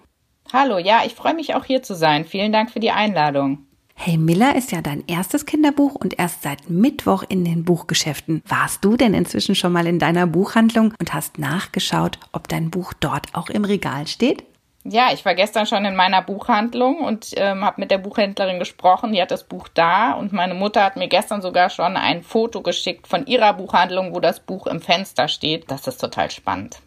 Hallo, 0.51 0.79
ja, 0.79 1.03
ich 1.05 1.13
freue 1.13 1.35
mich 1.35 1.53
auch 1.53 1.63
hier 1.63 1.83
zu 1.83 1.93
sein. 1.93 2.25
Vielen 2.25 2.51
Dank 2.51 2.71
für 2.71 2.79
die 2.79 2.89
Einladung. 2.89 3.68
Hey 4.01 4.15
Miller 4.15 4.55
ist 4.55 4.71
ja 4.71 4.81
dein 4.81 5.03
erstes 5.07 5.45
Kinderbuch 5.45 5.93
und 5.93 6.17
erst 6.17 6.41
seit 6.41 6.69
Mittwoch 6.69 7.21
in 7.27 7.43
den 7.43 7.65
Buchgeschäften. 7.65 8.41
Warst 8.47 8.85
du 8.85 8.95
denn 8.95 9.13
inzwischen 9.13 9.55
schon 9.55 9.73
mal 9.73 9.85
in 9.85 9.99
deiner 9.99 10.25
Buchhandlung 10.25 10.93
und 10.97 11.13
hast 11.13 11.37
nachgeschaut, 11.37 12.17
ob 12.31 12.47
dein 12.47 12.71
Buch 12.71 12.93
dort 12.93 13.27
auch 13.33 13.49
im 13.49 13.65
Regal 13.65 14.07
steht? 14.07 14.45
Ja, 14.85 15.09
ich 15.11 15.25
war 15.25 15.35
gestern 15.35 15.65
schon 15.65 15.83
in 15.83 15.97
meiner 15.97 16.21
Buchhandlung 16.21 16.99
und 16.99 17.31
ähm, 17.35 17.65
habe 17.65 17.81
mit 17.81 17.91
der 17.91 17.97
Buchhändlerin 17.97 18.57
gesprochen. 18.57 19.11
Die 19.11 19.21
hat 19.21 19.31
das 19.31 19.43
Buch 19.43 19.67
da 19.67 20.13
und 20.13 20.31
meine 20.31 20.53
Mutter 20.53 20.81
hat 20.81 20.95
mir 20.95 21.09
gestern 21.09 21.41
sogar 21.41 21.69
schon 21.69 21.97
ein 21.97 22.23
Foto 22.23 22.61
geschickt 22.61 23.05
von 23.05 23.25
ihrer 23.25 23.51
Buchhandlung, 23.51 24.15
wo 24.15 24.21
das 24.21 24.39
Buch 24.39 24.65
im 24.67 24.79
Fenster 24.79 25.27
steht. 25.27 25.69
Das 25.69 25.87
ist 25.87 25.99
total 25.99 26.31
spannend. 26.31 26.81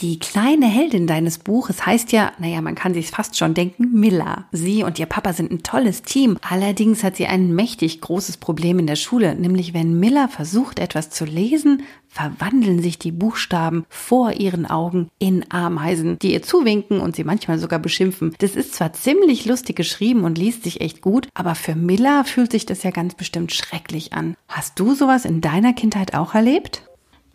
Die 0.00 0.18
kleine 0.18 0.66
Heldin 0.66 1.06
deines 1.06 1.38
Buches 1.38 1.86
heißt 1.86 2.12
ja, 2.12 2.32
naja, 2.38 2.60
man 2.60 2.74
kann 2.74 2.94
sich 2.94 3.10
fast 3.10 3.36
schon 3.36 3.54
denken, 3.54 3.90
Milla. 3.92 4.46
Sie 4.50 4.82
und 4.82 4.98
ihr 4.98 5.06
Papa 5.06 5.32
sind 5.32 5.52
ein 5.52 5.62
tolles 5.62 6.02
Team. 6.02 6.38
Allerdings 6.48 7.04
hat 7.04 7.16
sie 7.16 7.26
ein 7.26 7.54
mächtig 7.54 8.00
großes 8.00 8.38
Problem 8.38 8.78
in 8.78 8.86
der 8.86 8.96
Schule, 8.96 9.34
nämlich 9.34 9.74
wenn 9.74 10.00
Milla 10.00 10.28
versucht, 10.28 10.78
etwas 10.78 11.10
zu 11.10 11.24
lesen, 11.24 11.82
verwandeln 12.08 12.82
sich 12.82 12.98
die 12.98 13.12
Buchstaben 13.12 13.84
vor 13.88 14.32
ihren 14.32 14.66
Augen 14.66 15.08
in 15.18 15.50
Ameisen, 15.50 16.18
die 16.18 16.32
ihr 16.32 16.42
zuwinken 16.42 17.00
und 17.00 17.16
sie 17.16 17.24
manchmal 17.24 17.58
sogar 17.58 17.78
beschimpfen. 17.78 18.34
Das 18.38 18.56
ist 18.56 18.74
zwar 18.74 18.92
ziemlich 18.92 19.46
lustig 19.46 19.76
geschrieben 19.76 20.24
und 20.24 20.36
liest 20.36 20.64
sich 20.64 20.80
echt 20.80 21.00
gut, 21.00 21.28
aber 21.34 21.54
für 21.54 21.74
Milla 21.74 22.24
fühlt 22.24 22.52
sich 22.52 22.66
das 22.66 22.82
ja 22.82 22.90
ganz 22.90 23.14
bestimmt 23.14 23.52
schrecklich 23.52 24.12
an. 24.12 24.36
Hast 24.48 24.78
du 24.78 24.94
sowas 24.94 25.24
in 25.24 25.40
deiner 25.40 25.72
Kindheit 25.72 26.14
auch 26.14 26.34
erlebt? 26.34 26.82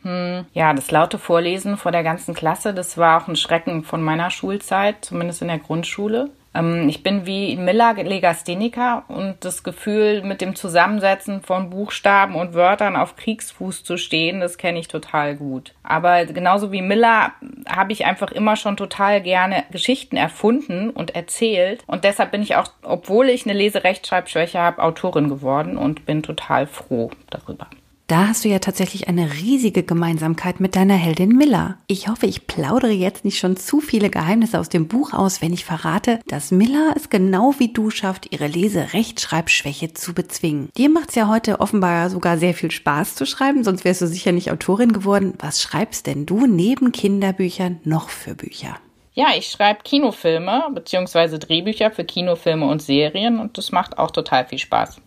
Hm, 0.04 0.46
ja, 0.54 0.74
das 0.74 0.92
laute 0.92 1.18
Vorlesen 1.18 1.78
vor 1.78 1.92
der 1.92 2.04
ganzen 2.04 2.34
Klasse, 2.34 2.74
das 2.74 2.98
war 2.98 3.22
auch 3.22 3.28
ein 3.28 3.36
Schrecken 3.36 3.84
von 3.84 4.02
meiner 4.02 4.30
Schulzeit, 4.30 5.04
zumindest 5.04 5.42
in 5.42 5.48
der 5.48 5.60
Grundschule. 5.60 6.30
Ähm, 6.58 6.90
ich 6.90 7.04
bin 7.04 7.26
wie 7.26 7.56
Miller 7.56 7.94
Legastheniker 7.94 9.04
und 9.08 9.38
das 9.42 9.64
Gefühl, 9.64 10.24
mit 10.24 10.42
dem 10.42 10.56
Zusammensetzen 10.56 11.42
von 11.42 11.70
Buchstaben 11.70 12.36
und 12.36 12.54
Wörtern 12.54 12.96
auf 12.96 13.16
Kriegsfuß 13.16 13.84
zu 13.84 13.98
stehen, 13.98 14.40
das 14.40 14.58
kenne 14.58 14.80
ich 14.80 14.88
total 14.88 15.36
gut. 15.36 15.74
Aber 15.84 16.26
genauso 16.26 16.72
wie 16.72 16.82
Miller 16.82 17.34
habe 17.68 17.92
ich 17.92 18.06
einfach 18.06 18.32
immer 18.32 18.56
schon 18.56 18.78
total 18.78 19.22
gerne 19.22 19.64
Geschichten 19.72 20.18
erfunden 20.18 20.90
und 20.90 21.16
erzählt. 21.16 21.84
Und 21.88 22.04
deshalb 22.04 22.32
bin 22.32 22.42
ich 22.42 22.56
auch, 22.56 22.68
obwohl 22.82 23.30
ich 23.30 23.46
eine 23.46 23.58
Leserechtschreibschwäche 23.58 24.60
habe, 24.60 24.82
Autorin 24.84 25.30
geworden 25.30 25.78
und 25.78 26.06
bin 26.06 26.24
total 26.24 26.68
froh 26.68 27.12
darüber. 27.30 27.68
Da 28.08 28.30
hast 28.30 28.46
du 28.46 28.50
ja 28.50 28.60
tatsächlich 28.60 29.10
eine 29.10 29.34
riesige 29.34 29.84
Gemeinsamkeit 29.84 30.62
mit 30.62 30.78
deiner 30.78 30.94
Heldin 30.94 31.36
Miller. 31.36 31.78
Ich 31.88 32.08
hoffe, 32.08 32.26
ich 32.26 32.48
plaudere 32.48 32.92
jetzt 32.92 33.26
nicht 33.26 33.38
schon 33.38 33.58
zu 33.58 33.82
viele 33.82 34.10
Geheimnisse 34.10 34.62
aus 34.62 34.70
dem 34.70 34.88
Buch 34.88 35.12
aus, 35.12 35.42
wenn 35.42 35.52
ich 35.52 35.66
verrate, 35.66 36.22
dass 36.26 36.52
Miller 36.52 36.94
es 36.96 37.10
genau 37.10 37.56
wie 37.58 37.74
du 37.74 37.90
schafft, 37.90 38.32
ihre 38.32 38.48
Lese-Rechtschreibschwäche 38.48 39.94
zu 39.94 40.14
bezwingen. 40.14 40.70
Dir 40.78 40.90
macht's 40.90 41.16
ja 41.16 41.28
heute 41.28 41.60
offenbar 41.60 42.10
sogar 42.10 42.38
sehr 42.38 42.54
viel 42.54 42.72
Spaß 42.72 43.16
zu 43.16 43.26
schreiben, 43.26 43.66
sonst 43.66 43.84
wärst 43.84 44.02
du 44.02 44.08
sicher 44.08 44.32
nicht 44.32 44.54
Autorin 44.54 44.94
geworden. 44.94 45.34
Was 45.40 45.62
schreibst 45.62 46.08
denn 46.08 46.26
du 46.26 46.48
neben 46.48 46.94
Kinderbüchern 46.94 47.82
noch 47.84 48.08
für 48.08 48.36
Bücher? 48.36 48.78
Ja, 49.16 49.32
ich 49.38 49.48
schreibe 49.48 49.82
Kinofilme 49.84 50.70
bzw. 50.74 51.40
Drehbücher 51.40 51.92
für 51.92 52.06
Kinofilme 52.06 52.68
und 52.68 52.82
Serien 52.82 53.38
und 53.38 53.58
das 53.58 53.74
macht 53.74 53.98
auch 53.98 54.12
total 54.12 54.46
viel 54.46 54.60
Spaß. 54.60 55.02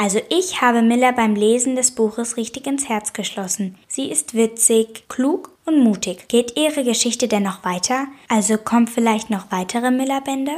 Also 0.00 0.20
ich 0.30 0.62
habe 0.62 0.80
Miller 0.80 1.12
beim 1.12 1.34
Lesen 1.34 1.74
des 1.74 1.90
Buches 1.90 2.36
richtig 2.36 2.68
ins 2.68 2.88
Herz 2.88 3.12
geschlossen. 3.12 3.76
Sie 3.88 4.08
ist 4.10 4.32
witzig, 4.34 5.08
klug 5.08 5.50
und 5.66 5.82
mutig. 5.82 6.28
Geht 6.28 6.56
ihre 6.56 6.84
Geschichte 6.84 7.26
denn 7.26 7.42
noch 7.42 7.64
weiter? 7.64 8.06
Also 8.28 8.58
kommen 8.58 8.86
vielleicht 8.86 9.28
noch 9.28 9.50
weitere 9.50 9.90
Miller-Bände? 9.90 10.52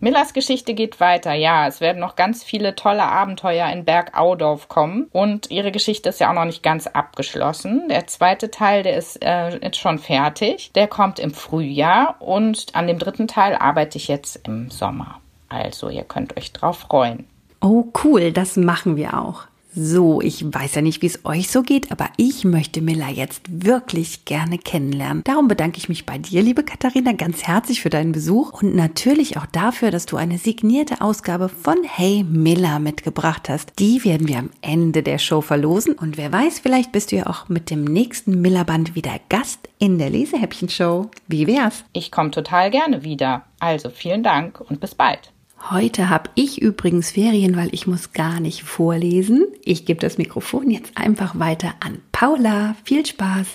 Millers 0.00 0.32
Geschichte 0.32 0.74
geht 0.74 0.98
weiter, 0.98 1.34
ja. 1.34 1.68
Es 1.68 1.80
werden 1.80 2.00
noch 2.00 2.16
ganz 2.16 2.42
viele 2.42 2.74
tolle 2.74 3.04
Abenteuer 3.04 3.70
in 3.70 3.84
Berg 3.84 4.18
Audorf 4.18 4.68
kommen. 4.68 5.08
Und 5.12 5.50
ihre 5.50 5.70
Geschichte 5.70 6.08
ist 6.08 6.18
ja 6.18 6.30
auch 6.30 6.34
noch 6.34 6.46
nicht 6.46 6.62
ganz 6.62 6.86
abgeschlossen. 6.88 7.86
Der 7.88 8.08
zweite 8.08 8.50
Teil, 8.50 8.82
der 8.82 8.96
ist 8.96 9.22
äh, 9.22 9.56
jetzt 9.58 9.78
schon 9.78 9.98
fertig. 9.98 10.72
Der 10.74 10.88
kommt 10.88 11.20
im 11.20 11.32
Frühjahr. 11.32 12.16
Und 12.18 12.66
an 12.72 12.88
dem 12.88 12.98
dritten 12.98 13.28
Teil 13.28 13.54
arbeite 13.54 13.98
ich 13.98 14.08
jetzt 14.08 14.48
im 14.48 14.70
Sommer. 14.70 15.20
Also, 15.48 15.90
ihr 15.90 16.04
könnt 16.04 16.36
euch 16.36 16.52
drauf 16.52 16.78
freuen. 16.78 17.26
Oh, 17.60 17.92
cool, 18.04 18.32
das 18.32 18.56
machen 18.56 18.96
wir 18.96 19.18
auch. 19.20 19.44
So, 19.72 20.20
ich 20.20 20.44
weiß 20.44 20.74
ja 20.74 20.82
nicht, 20.82 21.00
wie 21.00 21.06
es 21.06 21.24
euch 21.24 21.48
so 21.48 21.62
geht, 21.62 21.92
aber 21.92 22.08
ich 22.16 22.44
möchte 22.44 22.80
Miller 22.80 23.08
jetzt 23.08 23.42
wirklich 23.48 24.24
gerne 24.24 24.58
kennenlernen. 24.58 25.22
Darum 25.24 25.46
bedanke 25.46 25.78
ich 25.78 25.88
mich 25.88 26.06
bei 26.06 26.18
dir, 26.18 26.42
liebe 26.42 26.64
Katharina, 26.64 27.12
ganz 27.12 27.44
herzlich 27.44 27.80
für 27.80 27.90
deinen 27.90 28.10
Besuch 28.10 28.62
und 28.62 28.74
natürlich 28.74 29.36
auch 29.36 29.46
dafür, 29.46 29.92
dass 29.92 30.06
du 30.06 30.16
eine 30.16 30.38
signierte 30.38 31.00
Ausgabe 31.00 31.48
von 31.48 31.76
Hey 31.84 32.24
Miller 32.24 32.80
mitgebracht 32.80 33.48
hast. 33.48 33.78
Die 33.78 34.04
werden 34.04 34.26
wir 34.26 34.38
am 34.38 34.50
Ende 34.60 35.04
der 35.04 35.18
Show 35.18 35.40
verlosen 35.40 35.94
und 35.94 36.16
wer 36.16 36.32
weiß, 36.32 36.58
vielleicht 36.58 36.90
bist 36.90 37.12
du 37.12 37.16
ja 37.16 37.26
auch 37.26 37.48
mit 37.48 37.70
dem 37.70 37.84
nächsten 37.84 38.40
Miller-Band 38.40 38.96
wieder 38.96 39.20
Gast 39.28 39.68
in 39.78 39.98
der 39.98 40.10
Lesehäppchen-Show. 40.10 41.10
Wie 41.28 41.46
wär's? 41.46 41.84
Ich 41.92 42.10
komme 42.10 42.32
total 42.32 42.72
gerne 42.72 43.04
wieder. 43.04 43.44
Also 43.60 43.90
vielen 43.90 44.24
Dank 44.24 44.60
und 44.60 44.80
bis 44.80 44.96
bald. 44.96 45.30
Heute 45.68 46.08
habe 46.08 46.30
ich 46.34 46.62
übrigens 46.62 47.10
Ferien, 47.10 47.54
weil 47.54 47.68
ich 47.72 47.86
muss 47.86 48.12
gar 48.12 48.40
nicht 48.40 48.62
vorlesen. 48.62 49.46
Ich 49.62 49.84
gebe 49.84 50.00
das 50.00 50.16
Mikrofon 50.16 50.70
jetzt 50.70 50.92
einfach 50.96 51.38
weiter 51.38 51.74
an 51.80 52.00
Paula. 52.12 52.76
Viel 52.84 53.04
Spaß! 53.04 53.46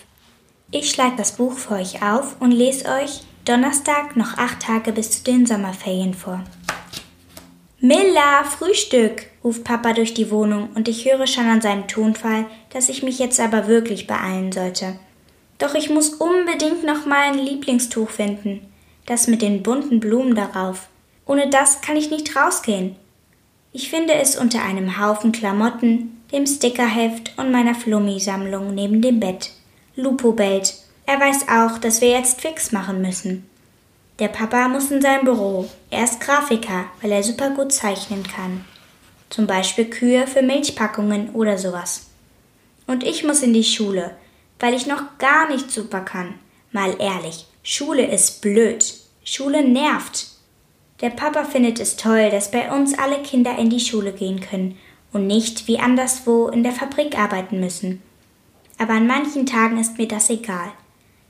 Ich 0.71 0.91
schlage 0.91 1.15
das 1.17 1.35
Buch 1.35 1.53
für 1.53 1.75
euch 1.75 2.03
auf 2.03 2.39
und 2.39 2.51
lese 2.51 2.85
euch 2.85 3.21
Donnerstag 3.43 4.15
noch 4.15 4.37
acht 4.37 4.61
Tage 4.61 4.91
bis 4.91 5.11
zu 5.11 5.23
den 5.23 5.45
Sommerferien 5.45 6.13
vor. 6.13 6.43
Milla, 7.79 8.43
Frühstück! 8.43 9.27
ruft 9.43 9.63
Papa 9.63 9.93
durch 9.93 10.13
die 10.13 10.31
Wohnung 10.31 10.69
und 10.75 10.87
ich 10.87 11.05
höre 11.05 11.27
schon 11.27 11.45
an 11.45 11.61
seinem 11.61 11.87
Tonfall, 11.87 12.45
dass 12.71 12.89
ich 12.89 13.03
mich 13.03 13.19
jetzt 13.19 13.39
aber 13.39 13.67
wirklich 13.67 14.07
beeilen 14.07 14.51
sollte. 14.51 14.99
Doch 15.57 15.75
ich 15.75 15.89
muss 15.89 16.09
unbedingt 16.09 16.83
noch 16.83 17.05
mein 17.05 17.37
Lieblingstuch 17.37 18.09
finden. 18.09 18.61
Das 19.05 19.27
mit 19.27 19.41
den 19.41 19.63
bunten 19.63 19.99
Blumen 19.99 20.35
darauf. 20.35 20.87
Ohne 21.25 21.49
das 21.49 21.81
kann 21.81 21.95
ich 21.95 22.11
nicht 22.11 22.35
rausgehen. 22.35 22.95
Ich 23.71 23.89
finde 23.89 24.13
es 24.13 24.37
unter 24.37 24.63
einem 24.63 24.99
Haufen 24.99 25.31
Klamotten, 25.31 26.21
dem 26.31 26.45
Stickerheft 26.45 27.33
und 27.37 27.51
meiner 27.51 27.75
Flummi-Sammlung 27.75 28.73
neben 28.73 29.01
dem 29.01 29.19
Bett. 29.19 29.51
Lupo 29.95 30.31
bellt. 30.31 30.75
Er 31.05 31.19
weiß 31.19 31.47
auch, 31.49 31.77
dass 31.77 32.01
wir 32.01 32.09
jetzt 32.09 32.41
fix 32.41 32.71
machen 32.71 33.01
müssen. 33.01 33.49
Der 34.19 34.29
Papa 34.29 34.69
muss 34.69 34.91
in 34.91 35.01
sein 35.01 35.25
Büro. 35.25 35.69
Er 35.89 36.05
ist 36.05 36.21
Grafiker, 36.21 36.85
weil 37.01 37.11
er 37.11 37.23
super 37.23 37.49
gut 37.49 37.73
zeichnen 37.73 38.23
kann. 38.23 38.63
Zum 39.29 39.45
Beispiel 39.45 39.85
Kühe 39.85 40.25
für 40.27 40.41
Milchpackungen 40.41 41.31
oder 41.31 41.57
sowas. 41.57 42.07
Und 42.87 43.03
ich 43.03 43.23
muss 43.23 43.41
in 43.41 43.53
die 43.53 43.63
Schule, 43.63 44.15
weil 44.59 44.73
ich 44.73 44.87
noch 44.87 45.17
gar 45.17 45.49
nicht 45.49 45.69
super 45.69 46.01
kann. 46.01 46.35
Mal 46.71 46.95
ehrlich, 46.99 47.45
Schule 47.63 48.05
ist 48.05 48.41
blöd. 48.41 48.85
Schule 49.23 49.67
nervt. 49.67 50.27
Der 51.01 51.09
Papa 51.09 51.43
findet 51.43 51.79
es 51.79 51.97
toll, 51.97 52.29
dass 52.29 52.51
bei 52.51 52.71
uns 52.71 52.97
alle 52.97 53.21
Kinder 53.21 53.57
in 53.57 53.69
die 53.69 53.79
Schule 53.79 54.13
gehen 54.13 54.39
können 54.39 54.77
und 55.11 55.27
nicht 55.27 55.67
wie 55.67 55.79
anderswo 55.79 56.47
in 56.47 56.63
der 56.63 56.71
Fabrik 56.71 57.17
arbeiten 57.17 57.59
müssen. 57.59 58.01
Aber 58.77 58.93
an 58.93 59.07
manchen 59.07 59.45
Tagen 59.45 59.77
ist 59.77 59.97
mir 59.97 60.07
das 60.07 60.29
egal. 60.29 60.71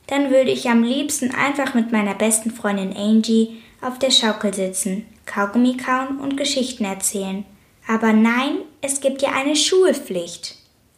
Dann 0.07 0.29
würde 0.29 0.51
ich 0.51 0.69
am 0.69 0.83
liebsten 0.83 1.33
einfach 1.33 1.73
mit 1.73 1.91
meiner 1.91 2.13
besten 2.13 2.51
Freundin 2.51 2.95
Angie 2.95 3.61
auf 3.81 3.99
der 3.99 4.11
Schaukel 4.11 4.53
sitzen, 4.53 5.05
Kaugummi 5.25 5.77
kauen 5.77 6.19
und 6.19 6.37
Geschichten 6.37 6.85
erzählen. 6.85 7.45
Aber 7.87 8.13
nein, 8.13 8.57
es 8.81 9.01
gibt 9.01 9.21
ja 9.21 9.29
eine 9.31 9.55
Schulpflicht. 9.55 10.57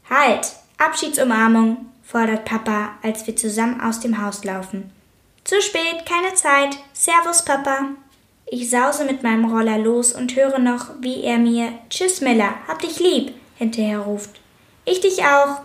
Halt! 0.09 0.53
Abschiedsumarmung, 0.77 1.87
fordert 2.03 2.45
Papa, 2.45 2.91
als 3.01 3.25
wir 3.25 3.35
zusammen 3.35 3.81
aus 3.81 3.99
dem 3.99 4.23
Haus 4.23 4.43
laufen. 4.43 4.91
Zu 5.43 5.61
spät, 5.61 6.05
keine 6.05 6.35
Zeit. 6.35 6.77
Servus, 6.93 7.43
Papa. 7.43 7.89
Ich 8.49 8.69
sause 8.69 9.03
mit 9.03 9.23
meinem 9.23 9.51
Roller 9.51 9.77
los 9.77 10.13
und 10.13 10.35
höre 10.35 10.59
noch, 10.59 10.91
wie 11.01 11.21
er 11.21 11.37
mir 11.37 11.73
Tschüss, 11.89 12.21
Miller, 12.21 12.55
hab 12.67 12.81
dich 12.81 12.99
lieb 12.99 13.33
hinterher 13.57 13.99
ruft. 13.99 14.39
Ich 14.85 15.01
dich 15.01 15.23
auch, 15.23 15.61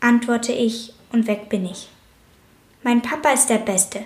antworte 0.00 0.52
ich 0.52 0.94
und 1.12 1.26
weg 1.26 1.48
bin 1.48 1.66
ich. 1.66 1.88
Mein 2.82 3.02
Papa 3.02 3.30
ist 3.30 3.48
der 3.48 3.58
Beste. 3.58 4.04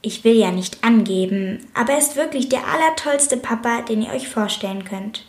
Ich 0.00 0.24
will 0.24 0.34
ja 0.34 0.50
nicht 0.50 0.82
angeben, 0.82 1.66
aber 1.74 1.92
er 1.92 1.98
ist 1.98 2.16
wirklich 2.16 2.48
der 2.48 2.66
allertollste 2.66 3.36
Papa, 3.36 3.82
den 3.82 4.02
ihr 4.02 4.10
euch 4.10 4.28
vorstellen 4.28 4.84
könnt. 4.84 5.24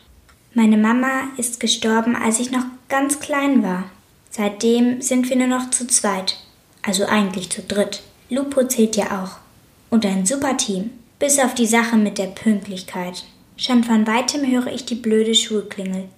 Meine 0.56 0.78
Mama 0.78 1.30
ist 1.38 1.60
gestorben, 1.60 2.16
als 2.16 2.40
ich 2.40 2.52
noch 2.52 2.66
ganz 2.90 3.20
klein 3.20 3.62
war. 3.62 3.86
Seitdem 4.32 5.02
sind 5.02 5.30
wir 5.30 5.36
nur 5.36 5.48
noch 5.48 5.70
zu 5.70 5.86
zweit, 5.86 6.38
also 6.82 7.06
eigentlich 7.06 7.52
zu 7.52 7.62
dritt. 7.62 8.02
Lupo 8.30 8.64
zählt 8.64 8.96
ja 8.96 9.24
auch. 9.24 9.38
Und 9.92 10.06
ein 10.06 10.26
super 10.26 10.58
Team, 10.58 10.90
bis 11.20 11.40
auf 11.40 11.54
die 11.54 11.68
Sache 11.68 11.96
mit 11.96 12.18
der 12.18 12.28
Pünktlichkeit. 12.28 13.24
Schon 13.58 13.84
von 13.84 14.08
weitem 14.08 14.46
höre 14.50 14.68
ich 14.68 14.86
die 14.86 14.96
blöde 14.96 15.36
Schulklingel. 15.36 16.10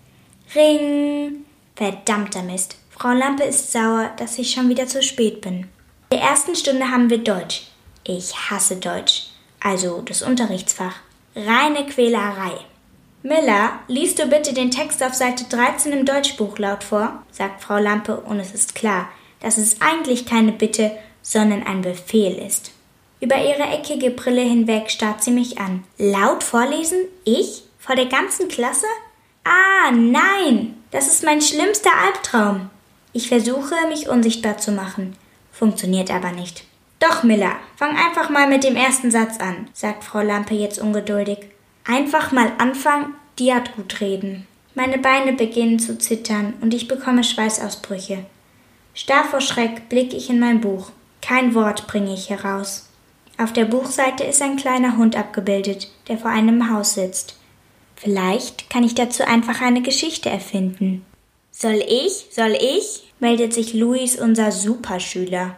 Ring! 0.56 1.46
Verdammter 1.76 2.44
Mist. 2.44 2.78
Frau 2.90 3.12
Lampe 3.12 3.44
ist 3.44 3.72
sauer, 3.72 4.12
dass 4.18 4.38
ich 4.38 4.52
schon 4.52 4.70
wieder 4.70 4.88
zu 4.88 5.04
spät 5.04 5.42
bin. 5.42 5.68
In 6.10 6.20
der 6.20 6.22
ersten 6.22 6.56
Stunde 6.56 6.90
haben 6.90 7.10
wir 7.10 7.18
Deutsch. 7.18 7.64
Ich 8.06 8.34
hasse 8.50 8.78
Deutsch. 8.78 9.28
Also 9.60 10.02
das 10.02 10.22
Unterrichtsfach. 10.22 10.96
Reine 11.36 11.86
Quälerei. 11.88 12.54
Miller, 13.24 13.80
liest 13.88 14.20
du 14.20 14.28
bitte 14.28 14.54
den 14.54 14.70
Text 14.70 15.02
auf 15.04 15.16
Seite 15.16 15.46
13 15.46 15.92
im 15.92 16.06
Deutschbuch 16.06 16.60
laut 16.60 16.84
vor, 16.84 17.24
sagt 17.32 17.64
Frau 17.64 17.80
Lampe, 17.80 18.18
und 18.18 18.40
es 18.40 18.54
ist 18.54 18.76
klar, 18.76 19.10
dass 19.40 19.58
es 19.58 19.82
eigentlich 19.82 20.28
keine 20.28 20.52
Bitte, 20.52 20.92
sondern 21.24 21.64
ein 21.64 21.82
Befehl 21.82 22.38
ist. 22.38 22.72
Über 23.22 23.38
ihre 23.38 23.70
eckige 23.70 24.12
Brille 24.12 24.42
hinweg 24.42 24.92
starrt 24.92 25.24
sie 25.24 25.32
mich 25.32 25.58
an. 25.58 25.84
Laut 25.98 26.44
vorlesen? 26.44 27.00
Ich? 27.24 27.64
Vor 27.80 27.96
der 27.96 28.08
ganzen 28.08 28.48
Klasse? 28.48 28.88
Ah, 29.44 29.92
nein! 29.92 30.76
Das 30.92 31.08
ist 31.08 31.24
mein 31.24 31.42
schlimmster 31.42 31.92
Albtraum. 32.06 32.70
Ich 33.14 33.30
versuche, 33.30 33.76
mich 33.88 34.10
unsichtbar 34.10 34.58
zu 34.58 34.72
machen. 34.72 35.16
Funktioniert 35.52 36.12
aber 36.12 36.32
nicht. 36.32 36.66
Doch, 37.00 37.24
Miller, 37.24 37.56
fang 37.76 37.96
einfach 37.96 38.30
mal 38.30 38.48
mit 38.48 38.64
dem 38.64 38.76
ersten 38.76 39.12
Satz 39.12 39.40
an, 39.40 39.70
sagt 39.74 40.04
Frau 40.04 40.22
Lampe 40.22 40.56
jetzt 40.56 40.80
ungeduldig. 40.80 41.40
Einfach 41.86 42.32
mal 42.32 42.52
anfangen, 42.58 43.14
die 43.38 43.54
hat 43.54 43.76
gut 43.76 44.02
reden. 44.02 44.48
Meine 44.74 44.98
Beine 44.98 45.34
beginnen 45.34 45.80
zu 45.80 45.98
zittern 45.98 46.54
und 46.62 46.74
ich 46.74 46.88
bekomme 46.88 47.24
Schweißausbrüche. 47.24 48.26
Starr 48.94 49.24
vor 49.26 49.42
Schreck 49.42 49.88
blicke 49.88 50.16
ich 50.16 50.30
in 50.30 50.40
mein 50.40 50.62
Buch. 50.62 50.92
Kein 51.22 51.56
Wort 51.56 51.88
bringe 51.88 52.14
ich 52.14 52.30
heraus. 52.30 52.90
Auf 53.38 53.52
der 53.52 53.66
Buchseite 53.66 54.24
ist 54.24 54.42
ein 54.42 54.56
kleiner 54.56 54.98
Hund 54.98 55.18
abgebildet, 55.18 55.92
der 56.08 56.18
vor 56.18 56.32
einem 56.32 56.72
Haus 56.72 56.94
sitzt. 56.94 57.36
Vielleicht 57.96 58.70
kann 58.70 58.84
ich 58.84 58.96
dazu 58.96 59.24
einfach 59.26 59.62
eine 59.62 59.82
Geschichte 59.82 60.30
erfinden. 60.30 61.06
Soll 61.52 61.84
ich? 61.88 62.28
Soll 62.32 62.58
ich? 62.60 63.04
meldet 63.20 63.54
sich 63.54 63.74
Luis, 63.74 64.20
unser 64.20 64.52
Superschüler. 64.52 65.56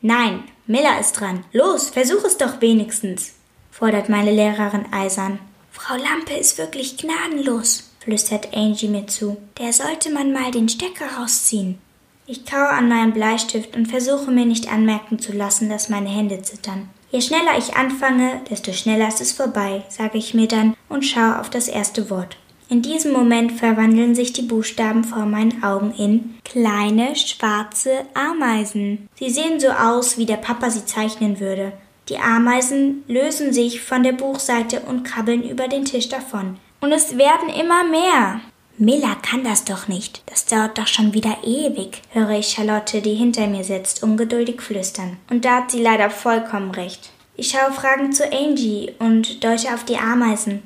Nein, 0.00 0.44
Miller 0.66 0.98
ist 1.00 1.12
dran. 1.12 1.44
Los, 1.52 1.90
versuch 1.90 2.24
es 2.24 2.38
doch 2.38 2.60
wenigstens, 2.60 3.34
fordert 3.70 4.08
meine 4.08 4.32
Lehrerin 4.32 4.92
eisern. 4.92 5.38
Frau 5.70 5.94
Lampe 5.94 6.34
ist 6.34 6.58
wirklich 6.58 6.96
gnadenlos, 6.96 7.90
flüstert 8.00 8.56
Angie 8.56 8.88
mir 8.88 9.06
zu. 9.06 9.36
Der 9.58 9.72
sollte 9.72 10.10
man 10.10 10.32
mal 10.32 10.50
den 10.50 10.68
Stecker 10.68 11.06
rausziehen. 11.18 11.78
Ich 12.26 12.46
kaue 12.46 12.68
an 12.68 12.88
meinem 12.88 13.12
Bleistift 13.12 13.76
und 13.76 13.86
versuche 13.86 14.30
mir 14.30 14.46
nicht 14.46 14.72
anmerken 14.72 15.18
zu 15.18 15.32
lassen, 15.32 15.68
dass 15.68 15.88
meine 15.88 16.08
Hände 16.08 16.40
zittern. 16.42 16.88
Je 17.12 17.20
schneller 17.20 17.58
ich 17.58 17.76
anfange, 17.76 18.40
desto 18.48 18.72
schneller 18.72 19.06
ist 19.06 19.20
es 19.20 19.32
vorbei, 19.32 19.82
sage 19.90 20.16
ich 20.16 20.32
mir 20.32 20.48
dann 20.48 20.74
und 20.88 21.04
schaue 21.04 21.38
auf 21.38 21.50
das 21.50 21.68
erste 21.68 22.08
Wort. 22.08 22.38
In 22.70 22.80
diesem 22.80 23.12
Moment 23.12 23.52
verwandeln 23.52 24.14
sich 24.14 24.32
die 24.32 24.40
Buchstaben 24.40 25.04
vor 25.04 25.26
meinen 25.26 25.62
Augen 25.62 25.92
in 25.92 26.36
kleine 26.42 27.14
schwarze 27.14 28.06
Ameisen. 28.14 29.10
Sie 29.16 29.28
sehen 29.28 29.60
so 29.60 29.68
aus, 29.68 30.16
wie 30.16 30.24
der 30.24 30.38
Papa 30.38 30.70
sie 30.70 30.86
zeichnen 30.86 31.38
würde. 31.38 31.72
Die 32.08 32.16
Ameisen 32.16 33.04
lösen 33.08 33.52
sich 33.52 33.82
von 33.82 34.02
der 34.02 34.12
Buchseite 34.12 34.80
und 34.80 35.04
krabbeln 35.04 35.46
über 35.46 35.68
den 35.68 35.84
Tisch 35.84 36.08
davon. 36.08 36.56
Und 36.80 36.92
es 36.92 37.18
werden 37.18 37.50
immer 37.50 37.84
mehr. 37.84 38.40
Miller 38.78 39.16
kann 39.22 39.44
das 39.44 39.64
doch 39.64 39.88
nicht. 39.88 40.22
Das 40.26 40.46
dauert 40.46 40.78
doch 40.78 40.86
schon 40.86 41.14
wieder 41.14 41.38
ewig, 41.44 42.02
höre 42.10 42.38
ich 42.38 42.48
Charlotte, 42.48 43.00
die 43.00 43.14
hinter 43.14 43.46
mir 43.46 43.64
sitzt, 43.64 44.02
ungeduldig 44.02 44.60
flüstern. 44.60 45.18
Und 45.30 45.44
da 45.44 45.56
hat 45.56 45.70
sie 45.70 45.82
leider 45.82 46.10
vollkommen 46.10 46.70
recht. 46.70 47.10
Ich 47.36 47.50
schaue 47.50 47.72
fragend 47.72 48.14
zu 48.14 48.24
Angie 48.32 48.92
und 48.98 49.42
deute 49.44 49.72
auf 49.74 49.84
die 49.84 49.96
Ameisen 49.96 50.62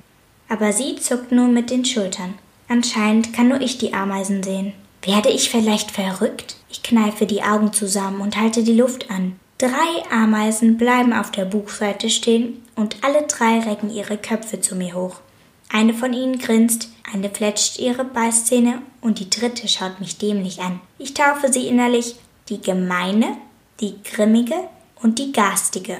aber 0.49 0.73
sie 0.73 0.97
zuckt 0.97 1.33
nur 1.33 1.49
mit 1.49 1.71
den 1.71 1.85
Schultern. 1.85 2.35
Anscheinend 2.69 3.33
kann 3.33 3.49
nur 3.49 3.61
ich 3.61 3.79
die 3.79 3.95
Ameisen 3.95 4.43
sehen. 4.43 4.73
Werde 5.03 5.31
ich 5.31 5.51
vielleicht 5.51 5.91
verrückt? 5.91 6.57
Ich 6.69 6.83
kneife 6.83 7.27
die 7.27 7.43
Augen 7.43 7.73
zusammen 7.73 8.21
und 8.21 8.37
halte 8.37 8.65
die 8.65 8.75
Luft 8.75 9.11
an. 9.11 9.39
Drei 9.59 10.11
Ameisen 10.11 10.77
bleiben 10.77 11.13
auf 11.13 11.31
der 11.31 11.45
Buchseite 11.45 12.11
stehen 12.11 12.63
und 12.75 12.97
alle 13.03 13.23
drei 13.27 13.61
recken 13.61 13.91
ihre 13.91 14.19
Köpfe 14.19 14.61
zu 14.61 14.75
mir 14.75 14.95
hoch. 14.95 15.21
Eine 15.77 15.93
von 15.93 16.15
ihnen 16.15 16.39
grinst, 16.39 16.89
eine 17.13 17.29
fletscht 17.29 17.79
ihre 17.79 18.03
Beißzähne 18.03 18.81
und 19.03 19.19
die 19.19 19.29
dritte 19.29 19.69
schaut 19.69 20.01
mich 20.01 20.17
dämlich 20.17 20.61
an. 20.63 20.81
Ich 20.99 21.13
taufe 21.13 21.53
sie 21.53 21.69
innerlich 21.69 22.17
die 22.49 22.63
gemeine, 22.63 23.37
die 23.81 24.03
grimmige 24.03 24.55
und 25.03 25.19
die 25.19 25.33
garstige. 25.33 25.99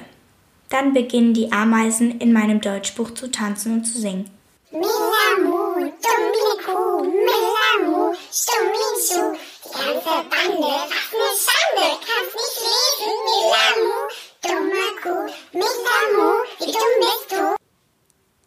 Dann 0.69 0.93
beginnen 0.93 1.35
die 1.35 1.51
Ameisen 1.51 2.19
in 2.19 2.33
meinem 2.33 2.59
Deutschbuch 2.59 3.11
zu 3.11 3.29
tanzen 3.29 3.75
und 3.75 3.83
zu 3.85 3.99
singen. 3.99 4.31
Millamu, 4.71 5.75
Dumbliku, 5.75 7.03
Millamu, 7.03 8.15
Stummisu, 8.31 9.37
die 9.63 9.73
ganze 9.73 10.25
Bande, 10.27 10.73
was 10.89 11.13
ne 11.13 11.29
Schande, 11.45 11.87
kannst 12.01 12.33
nicht 12.35 12.61
lesen, 12.65 13.13
Millamu, 13.29 13.93
dummer 14.41 14.91
Kuh, 15.03 15.31
Millamu, 15.53 16.41
wie 16.61 16.65
dumm 16.65 16.93
bist 16.99 17.31
du? 17.31 17.55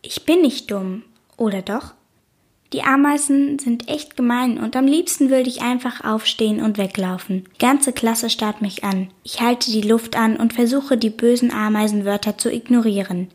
Ich 0.03 0.27
bin 0.27 0.41
nicht 0.43 0.69
dumm, 0.69 1.05
oder 1.41 1.63
doch? 1.63 1.95
Die 2.73 2.83
Ameisen 2.83 3.59
sind 3.59 3.89
echt 3.89 4.17
gemein 4.17 4.59
und 4.59 4.77
am 4.77 4.87
liebsten 4.87 5.29
würde 5.29 5.49
ich 5.49 5.61
einfach 5.61 6.05
aufstehen 6.05 6.63
und 6.63 6.79
weglaufen. 6.79 7.49
Die 7.55 7.59
ganze 7.59 7.93
Klasse 7.93 8.31
starrt 8.31 8.63
mich 8.63 8.85
an. 8.85 9.09
Ich 9.25 9.41
halte 9.41 9.73
die 9.73 9.81
Luft 9.81 10.17
an 10.17 10.37
und 10.37 10.53
versuche 10.53 10.97
die 10.97 11.11
bösen 11.11 11.53
Ameisenwörter 11.53 12.39
zu 12.39 12.53
ignorieren. 12.53 13.29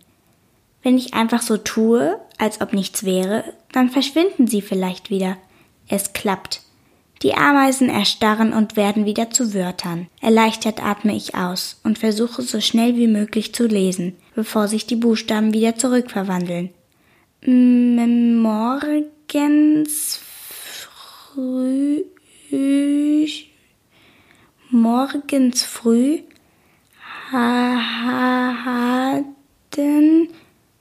Wenn 0.83 0.97
ich 0.97 1.13
einfach 1.13 1.41
so 1.41 1.57
tue, 1.57 2.17
als 2.37 2.61
ob 2.61 2.71
nichts 2.71 3.03
wäre, 3.03 3.43
dann 3.73 3.89
verschwinden 3.89 4.47
sie 4.47 4.61
vielleicht 4.61 5.09
wieder. 5.09 5.35
Es 5.89 6.13
klappt. 6.13 6.61
Die 7.21 7.33
Ameisen 7.33 7.89
erstarren 7.89 8.53
und 8.53 8.77
werden 8.77 9.05
wieder 9.05 9.31
zu 9.31 9.53
Wörtern. 9.53 10.07
Erleichtert 10.21 10.81
atme 10.81 11.15
ich 11.15 11.35
aus 11.35 11.81
und 11.83 11.97
versuche 11.97 12.41
so 12.41 12.61
schnell 12.61 12.95
wie 12.95 13.07
möglich 13.07 13.53
zu 13.53 13.65
lesen, 13.67 14.15
bevor 14.33 14.67
sich 14.67 14.85
die 14.85 14.95
Buchstaben 14.95 15.53
wieder 15.53 15.75
zurückverwandeln. 15.75 16.69
Morgens 17.47 19.19
früh 20.49 22.03
morgens 24.71 25.63
früh 25.63 26.21
hatten 27.31 29.35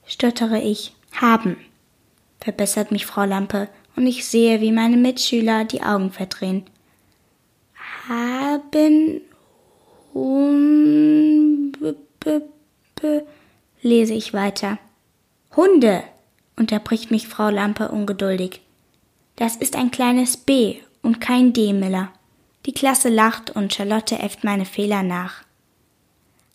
stottere 0.07 0.59
ich. 0.59 0.95
Haben, 1.13 1.57
verbessert 2.39 2.91
mich 2.91 3.05
Frau 3.05 3.25
Lampe, 3.25 3.69
und 3.95 4.07
ich 4.07 4.25
sehe, 4.25 4.59
wie 4.59 4.71
meine 4.71 4.97
Mitschüler 4.97 5.65
die 5.65 5.83
Augen 5.83 6.09
verdrehen. 6.11 6.65
Haben 8.09 9.21
Hunde, 10.15 11.95
lese 13.83 14.15
ich 14.15 14.33
weiter. 14.33 14.79
Hunde, 15.55 16.03
unterbricht 16.55 17.11
mich 17.11 17.27
Frau 17.27 17.49
Lampe 17.49 17.89
ungeduldig. 17.89 18.61
Das 19.35 19.55
ist 19.55 19.75
ein 19.75 19.91
kleines 19.91 20.37
B 20.37 20.77
und 21.01 21.19
kein 21.19 21.53
D, 21.53 21.73
Miller. 21.73 22.11
Die 22.65 22.73
Klasse 22.73 23.09
lacht 23.09 23.51
und 23.51 23.73
Charlotte 23.73 24.17
äfft 24.17 24.43
meine 24.43 24.65
Fehler 24.65 25.03
nach. 25.03 25.43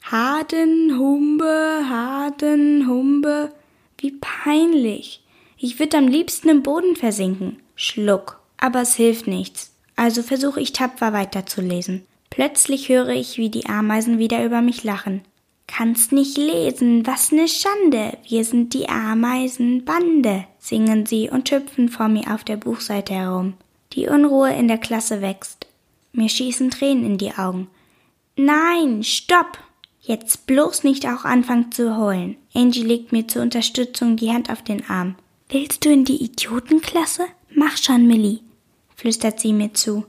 Haden, 0.03 0.99
Humbe, 0.99 1.85
Haden, 1.89 2.89
Humbe, 2.89 3.53
Wie 3.99 4.13
peinlich. 4.13 5.23
Ich 5.57 5.79
würde 5.79 5.99
am 5.99 6.09
liebsten 6.09 6.49
im 6.49 6.63
Boden 6.63 6.97
versinken. 6.97 7.61
Schluck. 7.77 8.41
Aber 8.57 8.81
es 8.81 8.95
hilft 8.95 9.27
nichts. 9.27 9.75
Also 9.95 10.23
versuche 10.23 10.61
ich 10.61 10.73
tapfer 10.73 11.13
weiterzulesen. 11.13 12.07
Plötzlich 12.31 12.89
höre 12.89 13.11
ich, 13.11 13.37
wie 13.37 13.51
die 13.51 13.67
Ameisen 13.67 14.19
wieder 14.19 14.45
über 14.45 14.63
mich 14.63 14.85
lachen. 14.85 15.21
Kannst 15.73 16.11
nicht 16.11 16.37
lesen, 16.37 17.07
was 17.07 17.31
ne 17.31 17.47
Schande. 17.47 18.19
Wir 18.29 18.45
sind 18.45 18.75
die 18.75 18.89
Ameisenbande, 18.89 20.45
singen 20.59 21.07
sie 21.07 21.31
und 21.31 21.49
hüpfen 21.49 21.89
vor 21.89 22.09
mir 22.09 22.35
auf 22.35 22.43
der 22.43 22.57
Buchseite 22.57 23.15
herum. 23.15 23.55
Die 23.93 24.09
Unruhe 24.09 24.53
in 24.53 24.67
der 24.67 24.79
Klasse 24.79 25.23
wächst. 25.23 25.69
Mir 26.13 26.29
schießen 26.29 26.71
Tränen 26.71 27.05
in 27.07 27.19
die 27.19 27.33
Augen. 27.35 27.69
Nein, 28.35 29.05
stopp! 29.05 29.59
Jetzt 30.01 30.49
bloß 30.49 30.83
nicht 30.83 31.07
auch 31.07 31.25
anfangen 31.25 31.71
zu 31.71 31.97
heulen. 31.97 32.37
Angie 32.53 32.83
legt 32.83 33.13
mir 33.13 33.29
zur 33.29 33.43
Unterstützung 33.43 34.17
die 34.17 34.33
Hand 34.33 34.51
auf 34.51 34.63
den 34.63 34.91
Arm. 34.91 35.15
Willst 35.51 35.85
du 35.85 35.91
in 35.91 36.05
die 36.05 36.23
Idiotenklasse? 36.25 37.27
Mach 37.55 37.77
schon, 37.77 38.09
Millie, 38.09 38.41
flüstert 38.97 39.39
sie 39.39 39.53
mir 39.53 39.73
zu. 39.73 40.05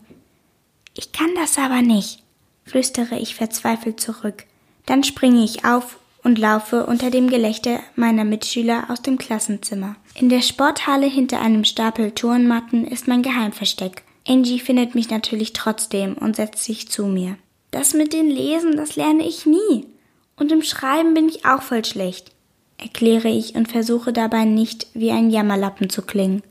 Ich 0.96 1.12
kann 1.12 1.36
das 1.36 1.60
aber 1.60 1.84
nicht, 1.84 2.24
flüstere 2.66 3.20
ich 3.20 3.36
verzweifelt 3.36 4.00
zurück. 4.00 4.46
Dann 4.86 5.04
springe 5.04 5.44
ich 5.44 5.66
auf 5.66 5.98
und 6.24 6.38
laufe 6.38 6.86
unter 6.86 7.10
dem 7.10 7.30
Gelächter 7.30 7.80
meiner 7.96 8.24
Mitschüler 8.24 8.86
aus 8.90 9.02
dem 9.02 9.18
Klassenzimmer. 9.18 9.96
In 10.16 10.30
der 10.30 10.42
Sporthalle 10.42 11.08
hinter 11.08 11.42
einem 11.42 11.64
Stapel 11.64 12.12
Turnmatten 12.12 12.86
ist 12.86 13.08
mein 13.08 13.22
Geheimversteck. 13.22 14.04
Angie 14.28 14.60
findet 14.60 14.94
mich 14.94 15.10
natürlich 15.10 15.54
trotzdem 15.54 16.14
und 16.14 16.36
setzt 16.36 16.64
sich 16.64 16.90
zu 16.90 17.06
mir. 17.06 17.38
Das 17.72 17.94
mit 17.94 18.14
den 18.14 18.30
Lesen, 18.30 18.76
das 18.76 18.96
lerne 18.96 19.28
ich 19.28 19.46
nie. 19.46 19.88
Und 20.38 20.52
im 20.52 20.62
Schreiben 20.62 21.14
bin 21.14 21.30
ich 21.30 21.46
auch 21.46 21.62
voll 21.62 21.86
schlecht, 21.86 22.32
erkläre 22.78 23.30
ich 23.30 23.56
und 23.56 23.72
versuche 23.72 24.14
dabei 24.14 24.46
nicht 24.46 24.88
wie 24.94 25.12
ein 25.12 25.30
Jammerlappen 25.30 25.90
zu 25.90 26.02
klingen. 26.02 26.44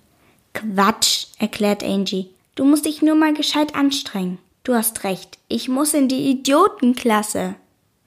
Quatsch, 0.55 1.27
erklärt 1.39 1.85
Angie. 1.85 2.31
Du 2.55 2.65
musst 2.65 2.87
dich 2.87 3.03
nur 3.03 3.15
mal 3.15 3.35
gescheit 3.35 3.75
anstrengen. 3.75 4.39
Du 4.65 4.75
hast 4.75 5.05
recht, 5.05 5.39
ich 5.49 5.69
muss 5.69 5.95
in 5.95 6.09
die 6.09 6.31
Idiotenklasse, 6.31 7.55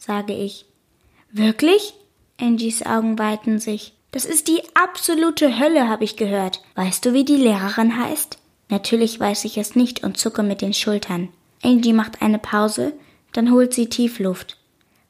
sage 0.04 0.34
ich. 0.34 0.66
Wirklich? 1.32 1.94
Angies 2.40 2.86
Augen 2.86 3.18
weiten 3.18 3.60
sich. 3.60 3.94
Das 4.12 4.26
ist 4.26 4.48
die 4.48 4.62
absolute 4.74 5.60
Hölle, 5.60 5.88
habe 5.88 6.04
ich 6.04 6.18
gehört. 6.18 6.62
Weißt 6.76 7.06
du, 7.06 7.14
wie 7.14 7.26
die 7.26 7.38
Lehrerin 7.38 7.98
heißt? 7.98 8.38
Natürlich 8.70 9.20
weiß 9.20 9.46
ich 9.46 9.58
es 9.58 9.76
nicht 9.76 10.04
und 10.04 10.18
zucke 10.18 10.44
mit 10.44 10.62
den 10.62 10.74
Schultern. 10.74 11.30
Angie 11.64 11.94
macht 11.94 12.22
eine 12.22 12.40
Pause, 12.40 12.94
dann 13.32 13.52
holt 13.52 13.74
sie 13.74 13.88
tief 13.88 14.20
Luft. 14.20 14.58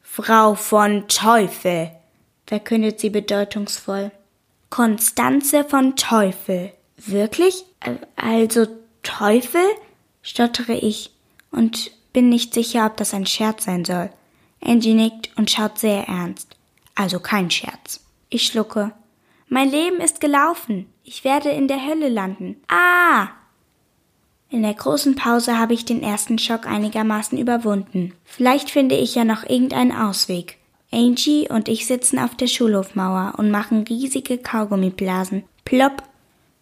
Frau 0.02 0.56
von 0.56 1.08
Teufel, 1.08 1.92
verkündet 2.46 3.00
sie 3.00 3.10
bedeutungsvoll. 3.10 4.12
Konstanze 4.70 5.64
von 5.64 5.96
Teufel. 5.96 6.72
Wirklich? 6.98 7.66
Also 8.16 8.68
Teufel? 9.02 9.66
stottere 10.22 10.74
ich 10.74 11.12
und 11.52 11.92
bin 12.14 12.30
nicht 12.30 12.54
sicher, 12.54 12.86
ob 12.86 12.96
das 12.98 13.14
ein 13.14 13.26
Scherz 13.26 13.66
sein 13.66 13.84
soll. 13.84 14.10
Angie 14.63 14.93
nickt 14.93 15.29
und 15.36 15.51
schaut 15.51 15.77
sehr 15.77 16.08
ernst. 16.08 16.55
Also 16.96 17.20
kein 17.20 17.50
Scherz. 17.51 18.01
Ich 18.29 18.48
schlucke. 18.48 18.91
Mein 19.48 19.70
Leben 19.70 20.00
ist 20.00 20.22
gelaufen. 20.22 20.88
Ich 21.03 21.24
werde 21.24 21.50
in 21.50 21.67
der 21.67 21.86
Hölle 21.86 22.10
landen. 22.10 22.55
Ah! 22.67 23.29
In 24.50 24.62
der 24.62 24.74
großen 24.74 25.15
Pause 25.15 25.58
habe 25.58 25.74
ich 25.74 25.86
den 25.86 26.03
ersten 26.03 26.38
Schock 26.38 26.67
einigermaßen 26.67 27.38
überwunden. 27.38 28.13
Vielleicht 28.24 28.70
finde 28.70 28.96
ich 28.96 29.15
ja 29.15 29.25
noch 29.25 29.43
irgendeinen 29.43 29.91
Ausweg. 29.91 30.58
Angie 30.91 31.50
und 31.50 31.67
ich 31.67 31.88
sitzen 31.88 32.20
auf 32.20 32.36
der 32.36 32.48
Schulhofmauer 32.48 33.34
und 33.38 33.50
machen 33.50 33.84
riesige 33.84 34.38
Kaugummiblasen. 34.38 35.43
Plopp! 35.65 36.03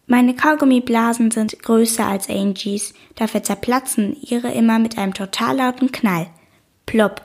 Meine 0.06 0.34
Kaugummiblasen 0.34 1.30
sind 1.30 1.62
größer 1.62 2.06
als 2.06 2.28
Angies, 2.28 2.94
dafür 3.14 3.42
zerplatzen 3.42 4.16
ihre 4.20 4.50
immer 4.52 4.78
mit 4.78 4.98
einem 4.98 5.14
total 5.14 5.58
lauten 5.58 5.92
Knall. 5.92 6.28
Plopp! 6.86 7.22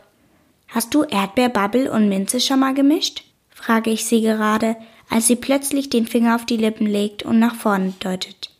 Hast 0.68 0.94
du 0.94 1.04
Erdbeerbubble 1.04 1.92
und 1.92 2.10
Minze 2.10 2.40
schon 2.40 2.60
mal 2.60 2.74
gemischt? 2.74 3.24
frage 3.50 3.90
ich 3.90 4.06
sie 4.06 4.22
gerade, 4.22 4.76
als 5.10 5.28
sie 5.28 5.36
plötzlich 5.36 5.90
den 5.90 6.06
Finger 6.06 6.36
auf 6.36 6.46
die 6.46 6.58
Lippen 6.58 6.86
legt 6.86 7.24
und 7.24 7.40
nach 7.40 7.56
vorne 7.56 7.94
deutet. 8.00 8.52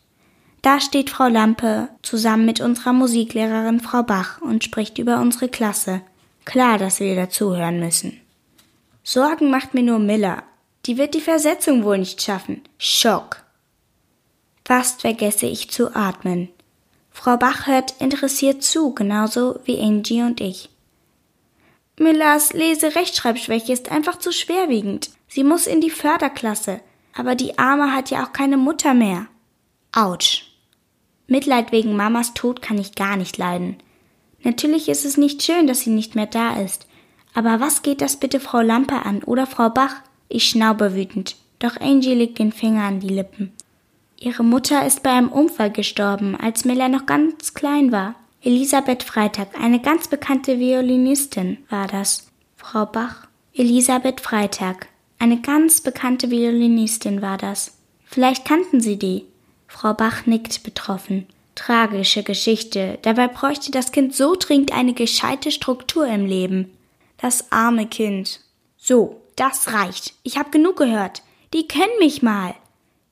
Da 0.62 0.80
steht 0.80 1.10
Frau 1.10 1.28
Lampe 1.28 1.90
zusammen 2.02 2.46
mit 2.46 2.62
unserer 2.62 2.94
Musiklehrerin 2.94 3.80
Frau 3.80 4.04
Bach 4.04 4.42
und 4.42 4.64
spricht 4.64 4.98
über 4.98 5.20
unsere 5.20 5.50
Klasse. 5.50 6.02
Klar, 6.46 6.78
dass 6.78 7.00
wir 7.00 7.16
dazuhören 7.16 7.80
müssen. 7.80 8.20
Sorgen 9.04 9.52
macht 9.52 9.74
mir 9.74 9.84
nur 9.84 10.00
Miller. 10.00 10.44
Die 10.86 10.98
wird 10.98 11.14
die 11.14 11.22
Versetzung 11.22 11.84
wohl 11.84 11.98
nicht 11.98 12.22
schaffen. 12.22 12.62
Schock. 12.78 13.44
Fast 14.66 15.02
vergesse 15.02 15.46
ich 15.46 15.70
zu 15.70 15.96
atmen. 15.96 16.50
Frau 17.12 17.38
Bach 17.38 17.68
hört 17.68 17.96
interessiert 18.00 18.64
zu, 18.64 18.94
genauso 18.94 19.60
wie 19.66 19.80
Angie 19.80 20.24
und 20.24 20.42
ich. 20.42 20.70
Millers 22.00 22.54
Lese-Rechtschreibschwäche 22.54 23.74
ist 23.74 23.92
einfach 23.92 24.20
zu 24.20 24.32
schwerwiegend. 24.32 25.10
Sie 25.28 25.44
muss 25.44 25.66
in 25.66 25.82
die 25.82 25.90
Förderklasse. 25.90 26.80
Aber 27.16 27.34
die 27.34 27.58
Arme 27.58 27.94
hat 27.94 28.12
ja 28.12 28.24
auch 28.24 28.34
keine 28.34 28.58
Mutter 28.58 28.94
mehr. 28.94 29.26
Autsch. 29.92 30.46
Mitleid 31.26 31.72
wegen 31.72 31.96
Mamas 31.96 32.36
Tod 32.36 32.62
kann 32.62 32.78
ich 32.78 32.94
gar 32.94 33.18
nicht 33.18 33.38
leiden. 33.38 33.78
Natürlich 34.44 34.88
ist 34.88 35.06
es 35.06 35.18
nicht 35.18 35.42
schön, 35.42 35.66
dass 35.66 35.80
sie 35.80 35.90
nicht 35.90 36.14
mehr 36.14 36.28
da 36.28 36.62
ist. 36.62 36.88
Aber 37.34 37.60
was 37.60 37.82
geht 37.82 38.02
das 38.02 38.18
bitte 38.18 38.40
Frau 38.40 38.62
Lampe 38.62 39.06
an 39.06 39.24
oder 39.24 39.48
Frau 39.48 39.70
Bach? 39.70 39.96
Ich 40.30 40.48
schnaube 40.48 40.96
wütend. 40.96 41.36
Doch 41.60 41.82
Angie 41.82 42.14
legt 42.14 42.38
den 42.38 42.52
Finger 42.52 42.84
an 42.84 43.00
die 43.00 43.10
Lippen. 43.10 43.52
Ihre 44.20 44.44
Mutter 44.44 44.86
ist 44.86 45.04
bei 45.04 45.12
einem 45.12 45.30
Unfall 45.30 45.72
gestorben, 45.72 46.36
als 46.36 46.66
Miller 46.66 46.90
noch 46.90 47.06
ganz 47.08 47.54
klein 47.54 47.92
war. 47.92 48.16
Elisabeth 48.42 49.02
Freitag, 49.02 49.60
eine 49.60 49.82
ganz 49.82 50.08
bekannte 50.08 50.60
Violinistin 50.60 51.58
war 51.70 51.88
das. 51.88 52.28
Frau 52.56 52.86
Bach. 52.86 53.28
Elisabeth 53.54 54.22
Freitag, 54.22 54.88
eine 55.18 55.42
ganz 55.42 55.82
bekannte 55.82 56.30
Violinistin 56.30 57.24
war 57.24 57.40
das. 57.40 57.80
Vielleicht 58.06 58.46
kannten 58.46 58.80
Sie 58.80 59.00
die. 59.00 59.26
Frau 59.68 59.96
Bach 59.96 60.28
nickt 60.28 60.62
betroffen. 60.62 61.26
Tragische 61.56 62.22
Geschichte. 62.22 63.00
Dabei 63.02 63.28
bräuchte 63.28 63.72
das 63.72 63.92
Kind 63.92 64.14
so 64.14 64.36
dringend 64.38 64.72
eine 64.72 64.94
gescheite 64.94 65.52
Struktur 65.52 66.06
im 66.06 66.28
Leben. 66.28 66.72
Das 67.18 67.52
arme 67.52 67.88
Kind. 67.88 68.42
So, 68.78 69.20
das 69.36 69.74
reicht. 69.74 70.14
Ich 70.22 70.38
hab 70.38 70.52
genug 70.52 70.78
gehört. 70.78 71.24
Die 71.56 71.68
kennen 71.68 71.98
mich 71.98 72.22
mal. 72.22 72.54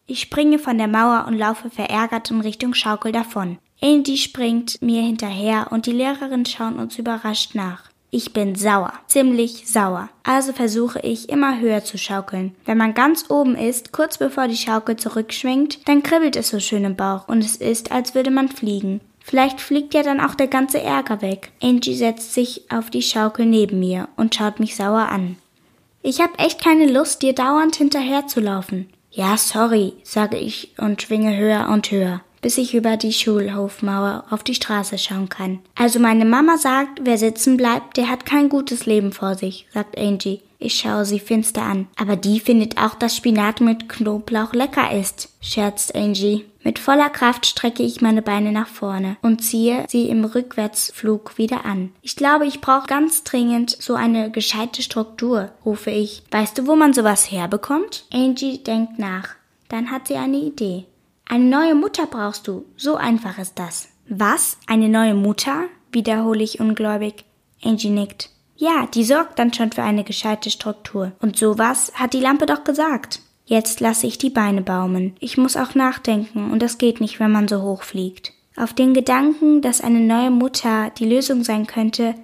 Ich 0.06 0.22
springe 0.22 0.60
von 0.60 0.78
der 0.78 0.88
Mauer 0.88 1.26
und 1.28 1.34
laufe 1.34 1.72
verärgert 1.72 2.30
in 2.30 2.42
Richtung 2.42 2.76
Schaukel 2.76 3.12
davon. 3.12 3.58
Andy 3.82 4.18
springt 4.18 4.82
mir 4.82 5.02
hinterher 5.02 5.68
und 5.72 5.86
die 5.86 5.92
Lehrerin 5.92 6.46
schauen 6.46 6.80
uns 6.80 6.98
überrascht 6.98 7.56
nach. 7.56 7.84
Ich 8.10 8.32
bin 8.32 8.56
sauer, 8.56 8.94
ziemlich 9.08 9.68
sauer. 9.68 10.10
Also 10.24 10.54
versuche 10.54 11.00
ich 11.02 11.28
immer 11.28 11.60
höher 11.60 11.84
zu 11.84 11.98
schaukeln. 11.98 12.56
Wenn 12.64 12.78
man 12.78 12.94
ganz 12.94 13.26
oben 13.30 13.56
ist, 13.56 13.92
kurz 13.92 14.18
bevor 14.18 14.48
die 14.48 14.56
Schaukel 14.56 14.96
zurückschwingt, 14.96 15.86
dann 15.88 16.02
kribbelt 16.02 16.38
es 16.38 16.50
so 16.50 16.62
schön 16.62 16.86
im 16.86 16.96
Bauch 16.96 17.28
und 17.28 17.44
es 17.44 17.58
ist, 17.58 17.92
als 17.92 18.16
würde 18.16 18.32
man 18.32 18.48
fliegen. 18.48 19.02
Vielleicht 19.20 19.60
fliegt 19.60 19.94
ja 19.94 20.04
dann 20.04 20.22
auch 20.22 20.36
der 20.36 20.48
ganze 20.48 20.82
Ärger 20.82 21.22
weg. 21.22 21.52
Angie 21.62 21.96
setzt 21.96 22.34
sich 22.34 22.72
auf 22.72 22.90
die 22.90 23.02
Schaukel 23.02 23.46
neben 23.46 23.80
mir 23.80 24.08
und 24.16 24.34
schaut 24.34 24.62
mich 24.62 24.78
sauer 24.78 25.10
an. 25.10 25.36
Ich 26.02 26.22
hab 26.22 26.40
echt 26.42 26.64
keine 26.64 26.90
Lust, 26.90 27.22
dir 27.22 27.34
dauernd 27.34 27.76
hinterherzulaufen. 27.76 28.88
Ja, 29.12 29.36
sorry, 29.36 29.94
sage 30.04 30.38
ich 30.38 30.74
und 30.78 31.02
schwinge 31.02 31.36
höher 31.36 31.68
und 31.70 31.92
höher 31.92 32.22
bis 32.46 32.60
ich 32.60 32.76
über 32.76 32.96
die 32.96 33.12
Schulhofmauer 33.12 34.26
auf 34.30 34.44
die 34.44 34.54
Straße 34.54 35.00
schauen 35.00 35.30
kann. 35.30 35.62
Also 35.74 35.98
meine 35.98 36.26
Mama 36.26 36.60
sagt, 36.60 37.00
wer 37.02 37.18
sitzen 37.18 37.58
bleibt, 37.58 37.98
der 37.98 38.08
hat 38.08 38.28
kein 38.28 38.50
gutes 38.50 38.86
Leben 38.86 39.14
vor 39.14 39.34
sich, 39.34 39.66
sagt 39.74 39.98
Angie. 39.98 40.44
Ich 40.60 40.76
schaue 40.76 41.06
sie 41.06 41.18
finster 41.18 41.64
an. 41.64 41.88
Aber 41.96 42.16
die 42.16 42.40
findet 42.40 42.78
auch, 42.78 42.94
dass 42.94 43.16
Spinat 43.16 43.62
mit 43.62 43.90
Knoblauch 43.90 44.54
lecker 44.54 44.92
ist, 44.92 45.30
scherzt 45.42 45.96
Angie. 45.96 46.46
Mit 46.64 46.78
voller 46.78 47.10
Kraft 47.10 47.48
strecke 47.48 47.82
ich 47.82 48.02
meine 48.02 48.22
Beine 48.22 48.52
nach 48.52 48.68
vorne 48.68 49.18
und 49.24 49.44
ziehe 49.44 49.84
sie 49.88 50.08
im 50.08 50.24
Rückwärtsflug 50.24 51.40
wieder 51.40 51.66
an. 51.66 51.94
Ich 52.04 52.16
glaube, 52.16 52.46
ich 52.46 52.62
brauche 52.62 52.86
ganz 52.86 53.24
dringend 53.24 53.76
so 53.80 53.96
eine 53.96 54.30
gescheite 54.30 54.84
Struktur, 54.84 55.50
rufe 55.66 55.90
ich. 55.90 56.22
Weißt 56.30 56.60
du, 56.60 56.68
wo 56.68 56.76
man 56.76 56.94
sowas 56.94 57.32
herbekommt? 57.32 58.06
Angie 58.14 58.60
denkt 58.60 59.00
nach. 59.00 59.30
Dann 59.68 59.90
hat 59.90 60.10
sie 60.10 60.16
eine 60.18 60.38
Idee. 60.38 60.86
Eine 61.28 61.46
neue 61.46 61.76
Mutter 61.76 62.06
brauchst 62.06 62.48
du. 62.48 62.66
So 62.78 62.96
einfach 62.96 63.38
ist 63.38 63.58
das. 63.58 63.90
Was? 64.08 64.58
Eine 64.68 64.90
neue 64.90 65.16
Mutter? 65.16 65.66
wiederhole 65.92 66.44
ich 66.44 66.60
ungläubig. 66.60 67.26
Angie 67.64 67.90
nickt. 67.90 68.30
Ja, 68.58 68.88
die 68.94 69.04
sorgt 69.04 69.40
dann 69.40 69.54
schon 69.54 69.72
für 69.72 69.84
eine 69.84 70.04
gescheite 70.04 70.52
Struktur. 70.52 71.14
Und 71.20 71.38
sowas 71.38 71.92
hat 71.96 72.14
die 72.14 72.20
Lampe 72.20 72.46
doch 72.46 72.64
gesagt. 72.64 73.22
Jetzt 73.46 73.80
lasse 73.80 74.08
ich 74.08 74.18
die 74.18 74.30
Beine 74.30 74.62
baumeln. 74.62 75.16
Ich 75.20 75.38
muss 75.38 75.58
auch 75.58 75.76
nachdenken, 75.76 76.52
und 76.52 76.62
das 76.62 76.78
geht 76.78 77.02
nicht, 77.02 77.20
wenn 77.20 77.32
man 77.32 77.48
so 77.48 77.62
hoch 77.62 77.84
fliegt. 77.84 78.34
Auf 78.56 78.74
den 78.74 78.94
Gedanken, 78.94 79.62
dass 79.62 79.82
eine 79.82 80.00
neue 80.00 80.32
Mutter 80.32 80.90
die 80.98 81.06
Lösung 81.06 81.44
sein 81.44 81.68
könnte, 81.68 82.16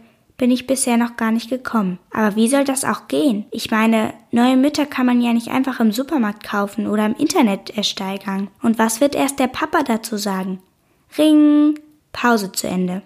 bin 0.42 0.50
ich 0.50 0.66
bisher 0.66 0.98
noch 0.98 1.18
gar 1.18 1.32
nicht 1.32 1.52
gekommen. 1.52 2.00
Aber 2.10 2.36
wie 2.36 2.48
soll 2.48 2.64
das 2.64 2.84
auch 2.84 3.08
gehen? 3.08 3.46
Ich 3.52 3.70
meine, 3.70 4.12
neue 4.32 4.58
Mütter 4.58 4.88
kann 4.88 5.06
man 5.06 5.22
ja 5.22 5.34
nicht 5.34 5.50
einfach 5.50 5.80
im 5.80 5.92
Supermarkt 5.92 6.44
kaufen 6.44 6.88
oder 6.88 7.06
im 7.06 7.14
Internet 7.14 7.78
ersteigern. 7.78 8.48
Und 8.64 8.80
was 8.80 9.02
wird 9.02 9.14
erst 9.14 9.38
der 9.38 9.46
Papa 9.46 9.84
dazu 9.84 10.18
sagen? 10.18 10.60
Ring. 11.16 11.80
Pause 12.12 12.52
zu 12.52 12.68
Ende. 12.68 13.04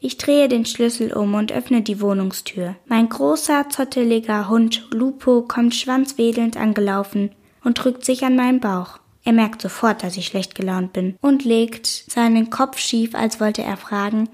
Ich 0.00 0.16
drehe 0.16 0.48
den 0.48 0.64
Schlüssel 0.64 1.12
um 1.12 1.34
und 1.34 1.52
öffne 1.52 1.82
die 1.82 2.00
Wohnungstür. 2.00 2.76
Mein 2.86 3.10
großer, 3.10 3.68
zotteliger 3.68 4.48
Hund 4.48 4.88
Lupo 4.90 5.42
kommt 5.42 5.74
schwanzwedelnd 5.74 6.56
angelaufen 6.56 7.32
und 7.64 7.84
drückt 7.84 8.06
sich 8.06 8.24
an 8.24 8.34
meinen 8.34 8.60
Bauch. 8.60 8.98
Er 9.24 9.34
merkt 9.34 9.60
sofort, 9.60 10.02
dass 10.02 10.16
ich 10.16 10.26
schlecht 10.26 10.54
gelaunt 10.54 10.94
bin 10.94 11.16
und 11.20 11.44
legt 11.44 11.86
seinen 11.86 12.48
Kopf 12.48 12.78
schief, 12.78 13.14
als 13.14 13.40
wollte 13.40 13.62
er 13.62 13.76
fragen, 13.76 14.28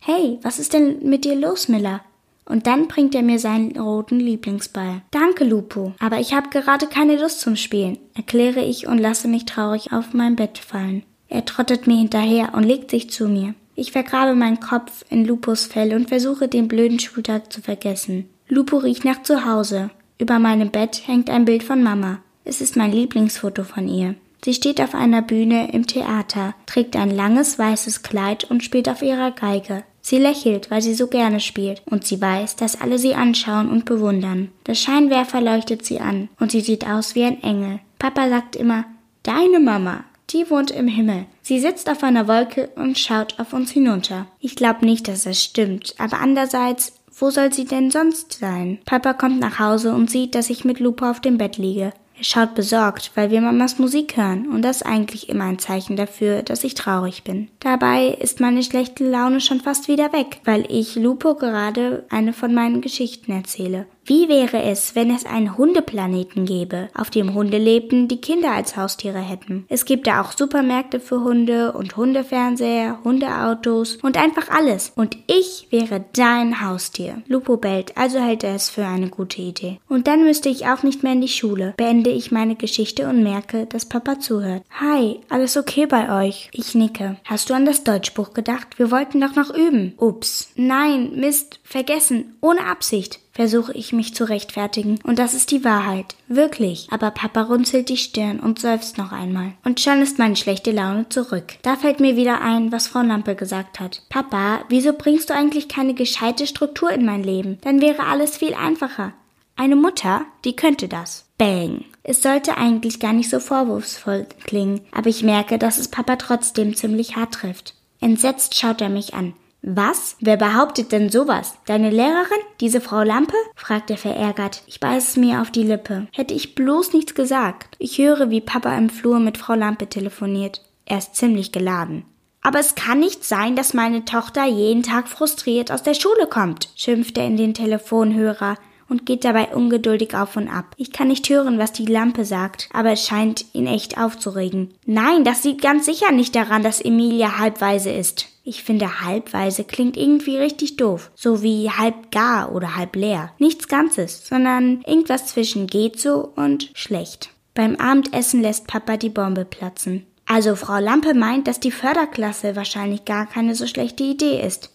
Hey, 0.00 0.38
was 0.42 0.58
ist 0.58 0.72
denn 0.72 1.08
mit 1.08 1.24
dir 1.24 1.34
los, 1.34 1.68
Miller? 1.68 2.00
Und 2.44 2.66
dann 2.66 2.88
bringt 2.88 3.14
er 3.14 3.22
mir 3.22 3.38
seinen 3.38 3.78
roten 3.78 4.20
Lieblingsball. 4.20 5.02
Danke, 5.10 5.44
Lupo, 5.44 5.92
aber 5.98 6.18
ich 6.18 6.32
habe 6.32 6.48
gerade 6.48 6.86
keine 6.86 7.20
Lust 7.20 7.40
zum 7.40 7.56
Spielen, 7.56 7.98
erkläre 8.14 8.60
ich 8.60 8.86
und 8.86 8.98
lasse 8.98 9.28
mich 9.28 9.44
traurig 9.44 9.92
auf 9.92 10.14
mein 10.14 10.34
Bett 10.34 10.56
fallen. 10.56 11.02
Er 11.28 11.44
trottet 11.44 11.86
mir 11.86 11.98
hinterher 11.98 12.54
und 12.54 12.62
legt 12.62 12.90
sich 12.90 13.10
zu 13.10 13.28
mir. 13.28 13.54
Ich 13.74 13.92
vergrabe 13.92 14.34
meinen 14.34 14.60
Kopf 14.60 15.04
in 15.10 15.26
Lupos 15.26 15.66
Fell 15.66 15.94
und 15.94 16.08
versuche 16.08 16.48
den 16.48 16.68
blöden 16.68 16.98
Schultag 16.98 17.52
zu 17.52 17.60
vergessen. 17.60 18.28
Lupo 18.48 18.78
riecht 18.78 19.04
nach 19.04 19.22
Zuhause. 19.22 19.90
Über 20.18 20.38
meinem 20.38 20.70
Bett 20.70 21.06
hängt 21.06 21.28
ein 21.28 21.44
Bild 21.44 21.62
von 21.62 21.82
Mama. 21.82 22.20
Es 22.44 22.62
ist 22.62 22.76
mein 22.76 22.92
Lieblingsfoto 22.92 23.62
von 23.62 23.86
ihr. 23.86 24.14
Sie 24.44 24.54
steht 24.54 24.80
auf 24.80 24.94
einer 24.94 25.22
Bühne 25.22 25.72
im 25.72 25.86
Theater, 25.86 26.54
trägt 26.66 26.96
ein 26.96 27.10
langes 27.10 27.58
weißes 27.58 28.02
Kleid 28.02 28.44
und 28.44 28.62
spielt 28.62 28.88
auf 28.88 29.02
ihrer 29.02 29.32
Geige. 29.32 29.84
Sie 30.00 30.18
lächelt, 30.18 30.70
weil 30.70 30.80
sie 30.80 30.94
so 30.94 31.08
gerne 31.08 31.40
spielt, 31.40 31.82
und 31.84 32.06
sie 32.06 32.20
weiß, 32.20 32.56
dass 32.56 32.80
alle 32.80 32.98
sie 32.98 33.14
anschauen 33.14 33.68
und 33.68 33.84
bewundern. 33.84 34.50
Der 34.66 34.74
Scheinwerfer 34.74 35.40
leuchtet 35.40 35.84
sie 35.84 36.00
an, 36.00 36.28
und 36.40 36.50
sie 36.50 36.60
sieht 36.60 36.86
aus 36.86 37.14
wie 37.14 37.24
ein 37.24 37.42
Engel. 37.42 37.80
Papa 37.98 38.28
sagt 38.28 38.56
immer, 38.56 38.84
Deine 39.22 39.60
Mama, 39.60 40.04
die 40.30 40.48
wohnt 40.48 40.70
im 40.70 40.88
Himmel. 40.88 41.26
Sie 41.42 41.58
sitzt 41.58 41.90
auf 41.90 42.02
einer 42.02 42.28
Wolke 42.28 42.70
und 42.76 42.98
schaut 42.98 43.38
auf 43.38 43.52
uns 43.52 43.70
hinunter. 43.70 44.26
Ich 44.40 44.56
glaube 44.56 44.86
nicht, 44.86 45.08
dass 45.08 45.24
das 45.24 45.42
stimmt, 45.42 45.94
aber 45.98 46.20
andererseits, 46.20 46.94
wo 47.18 47.30
soll 47.30 47.52
sie 47.52 47.64
denn 47.64 47.90
sonst 47.90 48.34
sein? 48.34 48.78
Papa 48.86 49.12
kommt 49.12 49.40
nach 49.40 49.58
Hause 49.58 49.92
und 49.92 50.08
sieht, 50.10 50.34
dass 50.34 50.50
ich 50.50 50.64
mit 50.64 50.80
Lupo 50.80 51.04
auf 51.10 51.20
dem 51.20 51.36
Bett 51.36 51.56
liege. 51.56 51.92
Er 52.18 52.24
schaut 52.24 52.56
besorgt, 52.56 53.12
weil 53.14 53.30
wir 53.30 53.40
Mamas 53.40 53.78
Musik 53.78 54.16
hören 54.16 54.48
und 54.48 54.62
das 54.62 54.82
eigentlich 54.82 55.28
immer 55.28 55.44
ein 55.44 55.60
Zeichen 55.60 55.96
dafür, 55.96 56.42
dass 56.42 56.64
ich 56.64 56.74
traurig 56.74 57.22
bin. 57.22 57.48
Dabei 57.60 58.08
ist 58.08 58.40
meine 58.40 58.64
schlechte 58.64 59.08
Laune 59.08 59.40
schon 59.40 59.60
fast 59.60 59.86
wieder 59.86 60.12
weg, 60.12 60.40
weil 60.44 60.66
ich 60.68 60.96
Lupo 60.96 61.36
gerade 61.36 62.04
eine 62.10 62.32
von 62.32 62.52
meinen 62.52 62.80
Geschichten 62.80 63.30
erzähle. 63.30 63.86
Wie 64.08 64.26
wäre 64.30 64.62
es, 64.62 64.94
wenn 64.94 65.14
es 65.14 65.26
einen 65.26 65.58
Hundeplaneten 65.58 66.46
gäbe, 66.46 66.88
auf 66.94 67.10
dem 67.10 67.34
Hunde 67.34 67.58
lebten, 67.58 68.08
die 68.08 68.22
Kinder 68.22 68.52
als 68.52 68.74
Haustiere 68.74 69.18
hätten? 69.18 69.66
Es 69.68 69.84
gibt 69.84 70.06
da 70.06 70.22
auch 70.22 70.32
Supermärkte 70.32 70.98
für 70.98 71.20
Hunde 71.20 71.72
und 71.72 71.94
Hundefernseher, 71.94 73.00
Hundeautos 73.04 73.96
und 73.96 74.16
einfach 74.16 74.48
alles. 74.48 74.92
Und 74.96 75.18
ich 75.26 75.66
wäre 75.68 76.06
dein 76.14 76.62
Haustier. 76.62 77.20
Lupo 77.26 77.58
bellt, 77.58 77.98
also 77.98 78.18
hält 78.18 78.44
er 78.44 78.54
es 78.54 78.70
für 78.70 78.86
eine 78.86 79.10
gute 79.10 79.42
Idee. 79.42 79.78
Und 79.90 80.06
dann 80.06 80.24
müsste 80.24 80.48
ich 80.48 80.64
auch 80.68 80.82
nicht 80.82 81.02
mehr 81.02 81.12
in 81.12 81.20
die 81.20 81.28
Schule. 81.28 81.74
Beende 81.76 82.08
ich 82.08 82.32
meine 82.32 82.56
Geschichte 82.56 83.10
und 83.10 83.22
merke, 83.22 83.66
dass 83.66 83.84
Papa 83.84 84.20
zuhört. 84.20 84.62
Hi, 84.80 85.20
alles 85.28 85.58
okay 85.58 85.84
bei 85.84 86.26
euch? 86.26 86.48
Ich 86.54 86.74
nicke. 86.74 87.18
Hast 87.26 87.50
du 87.50 87.54
an 87.54 87.66
das 87.66 87.84
Deutschbuch 87.84 88.32
gedacht? 88.32 88.78
Wir 88.78 88.90
wollten 88.90 89.20
doch 89.20 89.36
noch 89.36 89.54
üben. 89.54 89.92
Ups. 89.98 90.48
Nein, 90.56 91.10
Mist, 91.16 91.60
vergessen. 91.62 92.38
Ohne 92.40 92.64
Absicht 92.64 93.20
versuche 93.38 93.72
ich 93.72 93.92
mich 93.92 94.16
zu 94.16 94.28
rechtfertigen. 94.28 94.98
Und 95.04 95.20
das 95.20 95.32
ist 95.32 95.52
die 95.52 95.64
Wahrheit. 95.64 96.16
Wirklich. 96.26 96.88
Aber 96.90 97.12
Papa 97.12 97.42
runzelt 97.42 97.88
die 97.88 97.96
Stirn 97.96 98.40
und 98.40 98.58
seufzt 98.58 98.98
noch 98.98 99.12
einmal. 99.12 99.52
Und 99.64 99.78
schon 99.78 100.02
ist 100.02 100.18
meine 100.18 100.34
schlechte 100.34 100.72
Laune 100.72 101.08
zurück. 101.08 101.54
Da 101.62 101.76
fällt 101.76 102.00
mir 102.00 102.16
wieder 102.16 102.40
ein, 102.40 102.72
was 102.72 102.88
Frau 102.88 103.00
Lampe 103.00 103.36
gesagt 103.36 103.78
hat. 103.78 104.02
Papa, 104.08 104.64
wieso 104.68 104.92
bringst 104.92 105.30
du 105.30 105.34
eigentlich 105.34 105.68
keine 105.68 105.94
gescheite 105.94 106.48
Struktur 106.48 106.90
in 106.90 107.04
mein 107.04 107.22
Leben? 107.22 107.58
Dann 107.60 107.80
wäre 107.80 108.06
alles 108.06 108.36
viel 108.36 108.54
einfacher. 108.54 109.12
Eine 109.54 109.76
Mutter, 109.76 110.22
die 110.44 110.56
könnte 110.56 110.88
das. 110.88 111.26
Bang. 111.38 111.84
Es 112.02 112.22
sollte 112.22 112.56
eigentlich 112.56 112.98
gar 112.98 113.12
nicht 113.12 113.30
so 113.30 113.38
vorwurfsvoll 113.38 114.26
klingen, 114.46 114.80
aber 114.90 115.10
ich 115.10 115.22
merke, 115.22 115.58
dass 115.58 115.78
es 115.78 115.86
Papa 115.86 116.16
trotzdem 116.16 116.74
ziemlich 116.74 117.14
hart 117.14 117.34
trifft. 117.34 117.74
Entsetzt 118.00 118.56
schaut 118.56 118.80
er 118.80 118.88
mich 118.88 119.14
an. 119.14 119.34
Was? 119.62 120.16
Wer 120.20 120.36
behauptet 120.36 120.92
denn 120.92 121.10
sowas? 121.10 121.58
Deine 121.66 121.90
Lehrerin? 121.90 122.38
Diese 122.60 122.80
Frau 122.80 123.02
Lampe? 123.02 123.34
fragt 123.56 123.90
er 123.90 123.98
verärgert. 123.98 124.62
Ich 124.66 124.80
beiß 124.80 125.10
es 125.10 125.16
mir 125.16 125.40
auf 125.40 125.50
die 125.50 125.64
Lippe. 125.64 126.06
Hätte 126.12 126.34
ich 126.34 126.54
bloß 126.54 126.92
nichts 126.92 127.14
gesagt. 127.14 127.76
Ich 127.78 127.98
höre, 127.98 128.30
wie 128.30 128.40
Papa 128.40 128.76
im 128.76 128.88
Flur 128.88 129.18
mit 129.18 129.36
Frau 129.36 129.54
Lampe 129.54 129.88
telefoniert. 129.88 130.62
Er 130.86 130.98
ist 130.98 131.16
ziemlich 131.16 131.52
geladen. 131.52 132.04
Aber 132.40 132.60
es 132.60 132.76
kann 132.76 133.00
nicht 133.00 133.24
sein, 133.24 133.56
dass 133.56 133.74
meine 133.74 134.04
Tochter 134.04 134.46
jeden 134.46 134.82
Tag 134.82 135.08
frustriert 135.08 135.72
aus 135.72 135.82
der 135.82 135.94
Schule 135.94 136.28
kommt, 136.28 136.68
schimpft 136.76 137.18
er 137.18 137.26
in 137.26 137.36
den 137.36 137.52
Telefonhörer 137.52 138.56
und 138.88 139.06
geht 139.06 139.24
dabei 139.24 139.54
ungeduldig 139.54 140.14
auf 140.14 140.36
und 140.36 140.48
ab. 140.48 140.66
Ich 140.76 140.92
kann 140.92 141.08
nicht 141.08 141.28
hören, 141.28 141.58
was 141.58 141.72
die 141.72 141.84
Lampe 141.84 142.24
sagt, 142.24 142.68
aber 142.72 142.92
es 142.92 143.06
scheint 143.06 143.44
ihn 143.52 143.66
echt 143.66 143.98
aufzuregen. 143.98 144.72
Nein, 144.86 145.24
das 145.24 145.44
liegt 145.44 145.62
ganz 145.62 145.84
sicher 145.84 146.12
nicht 146.12 146.34
daran, 146.34 146.62
dass 146.62 146.80
Emilia 146.80 147.38
halbweise 147.38 147.90
ist. 147.90 148.26
Ich 148.48 148.62
finde, 148.62 149.02
halbweise 149.02 149.62
klingt 149.62 149.98
irgendwie 149.98 150.38
richtig 150.38 150.78
doof. 150.78 151.10
So 151.14 151.42
wie 151.42 151.68
halb 151.68 152.10
gar 152.10 152.54
oder 152.54 152.76
halb 152.76 152.96
leer. 152.96 153.30
Nichts 153.38 153.68
Ganzes, 153.68 154.26
sondern 154.26 154.80
irgendwas 154.86 155.26
zwischen 155.26 155.66
geht 155.66 156.00
so 156.00 156.32
und 156.34 156.70
schlecht. 156.72 157.28
Beim 157.52 157.76
Abendessen 157.76 158.40
lässt 158.40 158.66
Papa 158.66 158.96
die 158.96 159.10
Bombe 159.10 159.44
platzen. 159.44 160.06
Also 160.24 160.56
Frau 160.56 160.78
Lampe 160.78 161.12
meint, 161.12 161.46
dass 161.46 161.60
die 161.60 161.70
Förderklasse 161.70 162.56
wahrscheinlich 162.56 163.04
gar 163.04 163.26
keine 163.26 163.54
so 163.54 163.66
schlechte 163.66 164.04
Idee 164.04 164.40
ist. 164.40 164.70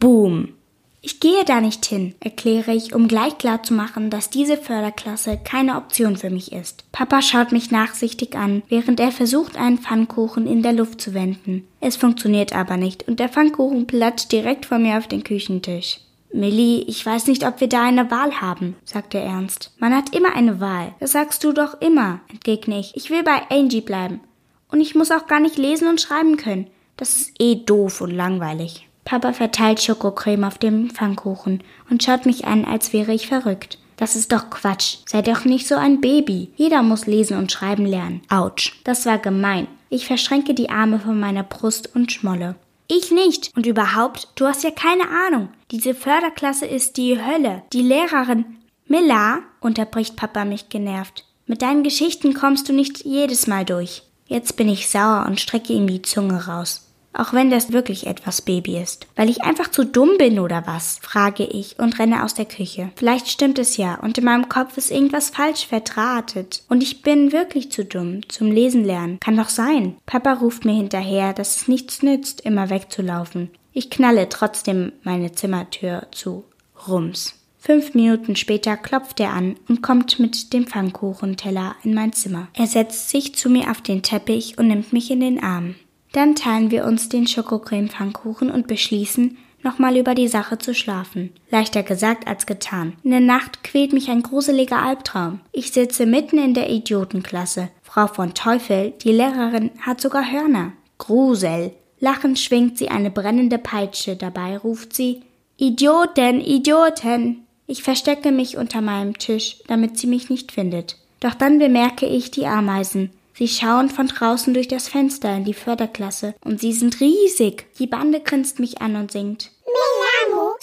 Boom. 0.00 0.55
Ich 1.02 1.20
gehe 1.20 1.44
da 1.44 1.60
nicht 1.60 1.86
hin, 1.86 2.14
erkläre 2.20 2.74
ich, 2.74 2.94
um 2.94 3.06
gleich 3.06 3.38
klar 3.38 3.62
zu 3.62 3.74
machen, 3.74 4.10
dass 4.10 4.30
diese 4.30 4.56
Förderklasse 4.56 5.38
keine 5.42 5.76
Option 5.76 6.16
für 6.16 6.30
mich 6.30 6.52
ist. 6.52 6.84
Papa 6.90 7.22
schaut 7.22 7.52
mich 7.52 7.70
nachsichtig 7.70 8.34
an, 8.34 8.62
während 8.68 8.98
er 8.98 9.12
versucht, 9.12 9.56
einen 9.56 9.78
Pfannkuchen 9.78 10.46
in 10.46 10.62
der 10.62 10.72
Luft 10.72 11.00
zu 11.00 11.14
wenden. 11.14 11.66
Es 11.80 11.96
funktioniert 11.96 12.54
aber 12.54 12.76
nicht 12.76 13.06
und 13.06 13.20
der 13.20 13.28
Pfannkuchen 13.28 13.86
platscht 13.86 14.32
direkt 14.32 14.66
vor 14.66 14.78
mir 14.78 14.98
auf 14.98 15.06
den 15.06 15.22
Küchentisch. 15.22 16.00
Millie, 16.32 16.84
ich 16.86 17.04
weiß 17.06 17.28
nicht, 17.28 17.46
ob 17.46 17.60
wir 17.60 17.68
da 17.68 17.84
eine 17.84 18.10
Wahl 18.10 18.40
haben, 18.40 18.76
sagt 18.84 19.14
er 19.14 19.22
ernst. 19.22 19.72
Man 19.78 19.94
hat 19.94 20.14
immer 20.14 20.34
eine 20.34 20.60
Wahl. 20.60 20.94
Das 21.00 21.12
sagst 21.12 21.44
du 21.44 21.52
doch 21.52 21.80
immer, 21.80 22.20
entgegne 22.28 22.78
ich. 22.78 22.96
Ich 22.96 23.10
will 23.10 23.22
bei 23.22 23.42
Angie 23.48 23.80
bleiben. 23.80 24.20
Und 24.68 24.80
ich 24.80 24.94
muss 24.94 25.12
auch 25.12 25.26
gar 25.28 25.40
nicht 25.40 25.56
lesen 25.56 25.88
und 25.88 26.00
schreiben 26.00 26.36
können. 26.36 26.66
Das 26.96 27.16
ist 27.16 27.34
eh 27.38 27.54
doof 27.64 28.00
und 28.00 28.10
langweilig. 28.10 28.88
Papa 29.06 29.32
verteilt 29.32 29.80
Schokocreme 29.80 30.44
auf 30.44 30.58
dem 30.58 30.90
Pfannkuchen 30.90 31.62
und 31.88 32.02
schaut 32.02 32.26
mich 32.26 32.44
an, 32.44 32.66
als 32.66 32.92
wäre 32.92 33.14
ich 33.14 33.28
verrückt. 33.28 33.78
Das 33.96 34.16
ist 34.16 34.32
doch 34.32 34.50
Quatsch. 34.50 34.98
Sei 35.06 35.22
doch 35.22 35.46
nicht 35.46 35.66
so 35.66 35.76
ein 35.76 36.02
Baby. 36.02 36.50
Jeder 36.56 36.82
muss 36.82 37.06
lesen 37.06 37.38
und 37.38 37.50
schreiben 37.50 37.86
lernen. 37.86 38.20
Autsch. 38.28 38.78
Das 38.84 39.06
war 39.06 39.18
gemein. 39.18 39.68
Ich 39.88 40.06
verschränke 40.06 40.52
die 40.52 40.68
Arme 40.68 41.00
von 41.00 41.18
meiner 41.18 41.44
Brust 41.44 41.94
und 41.94 42.12
schmolle. 42.12 42.56
Ich 42.88 43.10
nicht. 43.10 43.52
Und 43.56 43.64
überhaupt, 43.64 44.28
du 44.34 44.46
hast 44.46 44.64
ja 44.64 44.70
keine 44.70 45.04
Ahnung. 45.26 45.48
Diese 45.70 45.94
Förderklasse 45.94 46.66
ist 46.66 46.96
die 46.96 47.18
Hölle. 47.18 47.62
Die 47.72 47.82
Lehrerin. 47.82 48.44
Milla, 48.86 49.38
unterbricht 49.60 50.16
Papa 50.16 50.44
mich 50.44 50.68
genervt. 50.68 51.24
Mit 51.46 51.62
deinen 51.62 51.84
Geschichten 51.84 52.34
kommst 52.34 52.68
du 52.68 52.72
nicht 52.72 53.04
jedes 53.04 53.46
Mal 53.46 53.64
durch. 53.64 54.02
Jetzt 54.26 54.56
bin 54.56 54.68
ich 54.68 54.90
sauer 54.90 55.24
und 55.26 55.40
strecke 55.40 55.72
ihm 55.72 55.86
die 55.86 56.02
Zunge 56.02 56.46
raus. 56.46 56.85
Auch 57.16 57.32
wenn 57.32 57.50
das 57.50 57.72
wirklich 57.72 58.06
etwas 58.06 58.42
Baby 58.42 58.78
ist. 58.78 59.06
Weil 59.16 59.30
ich 59.30 59.42
einfach 59.42 59.70
zu 59.70 59.84
dumm 59.84 60.18
bin 60.18 60.38
oder 60.38 60.66
was? 60.66 60.98
frage 61.00 61.44
ich 61.44 61.78
und 61.78 61.98
renne 61.98 62.22
aus 62.22 62.34
der 62.34 62.44
Küche. 62.44 62.90
Vielleicht 62.96 63.28
stimmt 63.28 63.58
es 63.58 63.76
ja 63.78 63.94
und 64.00 64.18
in 64.18 64.24
meinem 64.24 64.48
Kopf 64.48 64.76
ist 64.76 64.90
irgendwas 64.90 65.30
falsch 65.30 65.66
verdrahtet. 65.66 66.62
Und 66.68 66.82
ich 66.82 67.02
bin 67.02 67.32
wirklich 67.32 67.72
zu 67.72 67.84
dumm 67.84 68.20
zum 68.28 68.52
Lesen 68.52 68.84
lernen. 68.84 69.18
Kann 69.20 69.36
doch 69.36 69.48
sein. 69.48 69.96
Papa 70.04 70.34
ruft 70.34 70.64
mir 70.64 70.74
hinterher, 70.74 71.32
dass 71.32 71.56
es 71.56 71.68
nichts 71.68 72.02
nützt, 72.02 72.42
immer 72.42 72.68
wegzulaufen. 72.68 73.50
Ich 73.72 73.90
knalle 73.90 74.28
trotzdem 74.28 74.92
meine 75.02 75.32
Zimmertür 75.32 76.06
zu. 76.10 76.44
Rums. 76.86 77.34
Fünf 77.58 77.94
Minuten 77.94 78.36
später 78.36 78.76
klopft 78.76 79.18
er 79.18 79.32
an 79.32 79.56
und 79.68 79.82
kommt 79.82 80.20
mit 80.20 80.52
dem 80.52 80.66
Pfannkuchenteller 80.66 81.74
in 81.82 81.94
mein 81.94 82.12
Zimmer. 82.12 82.48
Er 82.54 82.66
setzt 82.66 83.10
sich 83.10 83.34
zu 83.34 83.50
mir 83.50 83.70
auf 83.70 83.80
den 83.80 84.02
Teppich 84.02 84.56
und 84.58 84.68
nimmt 84.68 84.92
mich 84.92 85.10
in 85.10 85.20
den 85.20 85.42
Arm. 85.42 85.74
Dann 86.16 86.34
teilen 86.34 86.70
wir 86.70 86.86
uns 86.86 87.10
den 87.10 87.26
Schokocreme-Pfannkuchen 87.26 88.50
und 88.50 88.66
beschließen, 88.66 89.36
nochmal 89.62 89.98
über 89.98 90.14
die 90.14 90.28
Sache 90.28 90.56
zu 90.56 90.72
schlafen. 90.72 91.30
Leichter 91.50 91.82
gesagt 91.82 92.26
als 92.26 92.46
getan. 92.46 92.94
In 93.02 93.10
der 93.10 93.20
Nacht 93.20 93.62
quält 93.62 93.92
mich 93.92 94.08
ein 94.08 94.22
gruseliger 94.22 94.80
Albtraum. 94.80 95.40
Ich 95.52 95.72
sitze 95.72 96.06
mitten 96.06 96.38
in 96.38 96.54
der 96.54 96.70
Idiotenklasse. 96.70 97.68
Frau 97.82 98.06
von 98.06 98.32
Teufel, 98.32 98.94
die 99.02 99.12
Lehrerin, 99.12 99.72
hat 99.82 100.00
sogar 100.00 100.32
Hörner. 100.32 100.72
Grusel. 100.96 101.72
Lachend 102.00 102.38
schwingt 102.38 102.78
sie 102.78 102.88
eine 102.88 103.10
brennende 103.10 103.58
Peitsche, 103.58 104.16
dabei 104.16 104.56
ruft 104.56 104.96
sie 104.96 105.20
Idioten, 105.58 106.40
Idioten. 106.40 107.44
Ich 107.66 107.82
verstecke 107.82 108.32
mich 108.32 108.56
unter 108.56 108.80
meinem 108.80 109.18
Tisch, 109.18 109.58
damit 109.66 109.98
sie 109.98 110.06
mich 110.06 110.30
nicht 110.30 110.50
findet. 110.50 110.96
Doch 111.20 111.34
dann 111.34 111.58
bemerke 111.58 112.06
ich 112.06 112.30
die 112.30 112.46
Ameisen. 112.46 113.10
Sie 113.36 113.48
schauen 113.48 113.90
von 113.90 114.06
draußen 114.06 114.54
durch 114.54 114.66
das 114.66 114.88
Fenster 114.88 115.36
in 115.36 115.44
die 115.44 115.52
Förderklasse 115.52 116.34
und 116.42 116.58
sie 116.58 116.72
sind 116.72 117.00
riesig. 117.00 117.66
Die 117.78 117.86
Bande 117.86 118.20
grinst 118.20 118.60
mich 118.60 118.80
an 118.80 118.96
und 118.96 119.12
singt. 119.12 119.52
Milamo, 119.66 120.54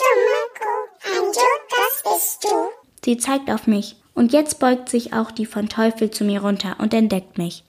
ein 1.04 1.32
das 1.34 2.14
bist 2.14 2.44
du. 2.46 2.50
Sie 3.06 3.18
zeigt 3.18 3.52
auf 3.52 3.68
mich 3.68 3.98
und 4.16 4.34
jetzt 4.34 4.58
beugt 4.58 4.90
sich 4.90 5.14
auch 5.14 5.30
die 5.30 5.46
von 5.46 5.70
Teufel 5.70 6.10
zu 6.10 6.24
mir 6.24 6.42
runter 6.42 6.78
und 6.80 6.96
entdeckt 6.96 7.38
mich. 7.38 7.64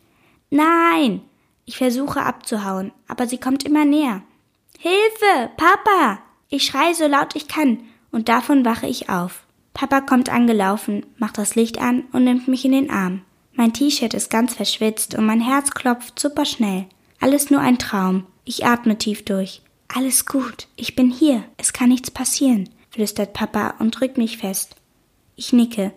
Nein! 0.48 1.20
Ich 1.66 1.76
versuche 1.76 2.22
abzuhauen, 2.22 2.92
aber 3.06 3.26
sie 3.26 3.38
kommt 3.38 3.62
immer 3.64 3.84
näher. 3.84 4.22
Hilfe! 4.78 5.50
Papa! 5.58 6.20
Ich 6.48 6.64
schreie 6.64 6.94
so 6.94 7.06
laut 7.06 7.36
ich 7.36 7.46
kann 7.46 7.80
und 8.10 8.30
davon 8.30 8.64
wache 8.64 8.86
ich 8.86 9.10
auf. 9.10 9.44
Papa 9.74 10.00
kommt 10.00 10.30
angelaufen, 10.30 11.04
macht 11.18 11.36
das 11.36 11.56
Licht 11.56 11.78
an 11.78 12.04
und 12.12 12.24
nimmt 12.24 12.48
mich 12.48 12.64
in 12.64 12.72
den 12.72 12.90
Arm. 12.90 13.22
Mein 13.56 13.72
T-Shirt 13.72 14.14
ist 14.14 14.30
ganz 14.30 14.54
verschwitzt 14.54 15.14
und 15.14 15.26
mein 15.26 15.40
Herz 15.40 15.70
klopft 15.70 16.18
super 16.18 16.44
schnell. 16.44 16.86
Alles 17.20 17.50
nur 17.50 17.60
ein 17.60 17.78
Traum. 17.78 18.26
Ich 18.44 18.66
atme 18.66 18.98
tief 18.98 19.24
durch. 19.24 19.62
Alles 19.88 20.26
gut. 20.26 20.66
Ich 20.76 20.96
bin 20.96 21.10
hier. 21.10 21.44
Es 21.56 21.72
kann 21.72 21.88
nichts 21.88 22.10
passieren, 22.10 22.68
flüstert 22.90 23.32
Papa 23.32 23.74
und 23.78 23.92
drückt 23.92 24.18
mich 24.18 24.38
fest. 24.38 24.74
Ich 25.36 25.52
nicke. 25.52 25.92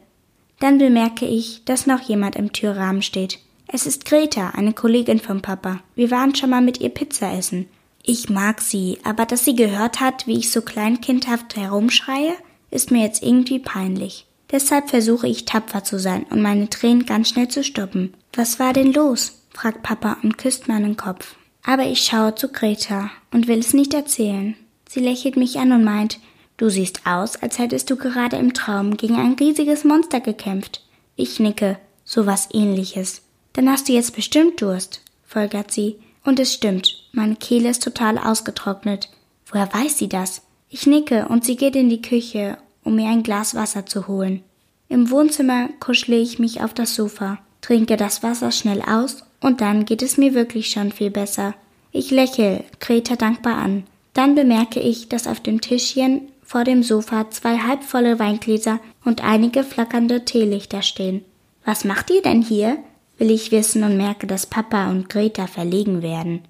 Dann 0.60 0.78
bemerke 0.78 1.26
ich, 1.26 1.64
dass 1.66 1.88
noch 1.88 2.02
jemand 2.02 2.36
im 2.36 2.54
Türrahmen 2.54 3.02
steht. 3.02 3.40
Es 3.68 3.86
ist 3.86 4.06
Greta, 4.06 4.52
eine 4.52 4.74
Kollegin 4.74 5.20
vom 5.20 5.42
Papa. 5.42 5.82
Wir 5.96 6.12
waren 6.12 6.36
schon 6.36 6.52
mal 6.52 6.62
mit 6.62 6.80
ihr 6.80 6.90
Pizza 6.90 7.34
essen. 7.34 7.68
Ich 8.04 8.30
mag 8.30 8.62
sie, 8.62 9.00
aber 9.04 9.26
dass 9.26 9.44
sie 9.44 9.56
gehört 9.56 10.00
hat, 10.00 10.28
wie 10.28 10.38
ich 10.38 10.52
so 10.52 10.62
kleinkindhaft 10.62 11.58
herumschreie, 11.58 12.34
ist 12.72 12.92
mir 12.92 13.04
jetzt 13.04 13.22
irgendwie 13.22 13.60
peinlich. 13.60 14.27
Deshalb 14.52 14.90
versuche 14.90 15.28
ich 15.28 15.46
tapfer 15.46 15.84
zu 15.84 16.00
sein 16.00 16.26
und 16.30 16.42
meine 16.42 16.70
Tränen 16.70 17.06
ganz 17.06 17.30
schnell 17.30 17.50
zu 17.50 17.64
stoppen. 17.64 18.14
Was 18.34 18.60
war 18.60 18.74
denn 18.74 18.94
los? 18.94 19.42
fragt 19.54 19.84
Papa 19.84 20.18
und 20.24 20.38
küsst 20.38 20.68
meinen 20.68 20.98
Kopf. 20.98 21.36
Aber 21.64 21.84
ich 21.84 22.04
schaue 22.04 22.36
zu 22.36 22.50
Greta 22.50 23.10
und 23.32 23.48
will 23.48 23.60
es 23.60 23.74
nicht 23.74 23.94
erzählen. 23.94 24.56
Sie 24.88 25.02
lächelt 25.02 25.36
mich 25.36 25.60
an 25.60 25.72
und 25.72 25.84
meint, 25.84 26.20
Du 26.58 26.70
siehst 26.70 27.06
aus, 27.06 27.36
als 27.36 27.60
hättest 27.60 27.90
du 27.92 27.98
gerade 27.98 28.36
im 28.38 28.54
Traum 28.54 28.98
gegen 28.98 29.16
ein 29.16 29.34
riesiges 29.34 29.84
Monster 29.84 30.20
gekämpft. 30.20 30.84
Ich 31.16 31.40
nicke, 31.40 31.78
so 32.04 32.26
was 32.26 32.50
ähnliches. 32.52 33.22
Dann 33.54 33.70
hast 33.70 33.88
du 33.88 33.94
jetzt 33.94 34.16
bestimmt 34.16 34.60
Durst, 34.60 35.02
folgert 35.24 35.72
sie. 35.72 35.98
Und 36.24 36.40
es 36.40 36.54
stimmt, 36.54 37.08
meine 37.12 37.36
Kehle 37.36 37.70
ist 37.70 37.84
total 37.84 38.18
ausgetrocknet. 38.18 39.10
Woher 39.46 39.72
weiß 39.72 40.00
sie 40.00 40.10
das? 40.10 40.42
Ich 40.68 40.88
nicke 40.88 41.28
und 41.28 41.46
sie 41.46 41.56
geht 41.56 41.76
in 41.76 41.90
die 41.90 42.02
Küche, 42.02 42.58
um 42.88 42.96
mir 42.96 43.10
ein 43.10 43.22
Glas 43.22 43.54
Wasser 43.54 43.86
zu 43.86 44.08
holen. 44.08 44.42
Im 44.88 45.12
Wohnzimmer 45.12 45.70
kuschle 45.80 46.16
ich 46.16 46.40
mich 46.40 46.62
auf 46.62 46.74
das 46.74 46.96
Sofa, 46.96 47.40
trinke 47.62 47.98
das 47.98 48.24
Wasser 48.24 48.52
schnell 48.52 48.82
aus 48.82 49.24
und 49.42 49.60
dann 49.60 49.86
geht 49.86 50.02
es 50.02 50.18
mir 50.18 50.34
wirklich 50.34 50.72
schon 50.72 50.94
viel 50.94 51.12
besser. 51.12 51.54
Ich 51.92 52.12
lächle 52.12 52.64
Greta 52.80 53.18
dankbar 53.18 53.58
an. 53.58 53.84
Dann 54.14 54.36
bemerke 54.36 54.80
ich, 54.80 55.10
dass 55.10 55.28
auf 55.28 55.42
dem 55.42 55.62
Tischchen 55.62 56.22
vor 56.44 56.64
dem 56.64 56.82
Sofa 56.82 57.30
zwei 57.30 57.58
halbvolle 57.58 58.20
Weingläser 58.20 58.80
und 59.04 59.24
einige 59.24 59.64
flackernde 59.64 60.24
Teelichter 60.24 60.82
stehen. 60.82 61.26
Was 61.66 61.84
macht 61.84 62.10
ihr 62.10 62.22
denn 62.22 62.42
hier? 62.42 62.78
will 63.18 63.32
ich 63.32 63.52
wissen 63.52 63.84
und 63.84 63.98
merke, 63.98 64.28
dass 64.28 64.46
Papa 64.46 64.90
und 64.92 65.10
Greta 65.10 65.48
verlegen 65.48 66.02
werden. 66.02 66.42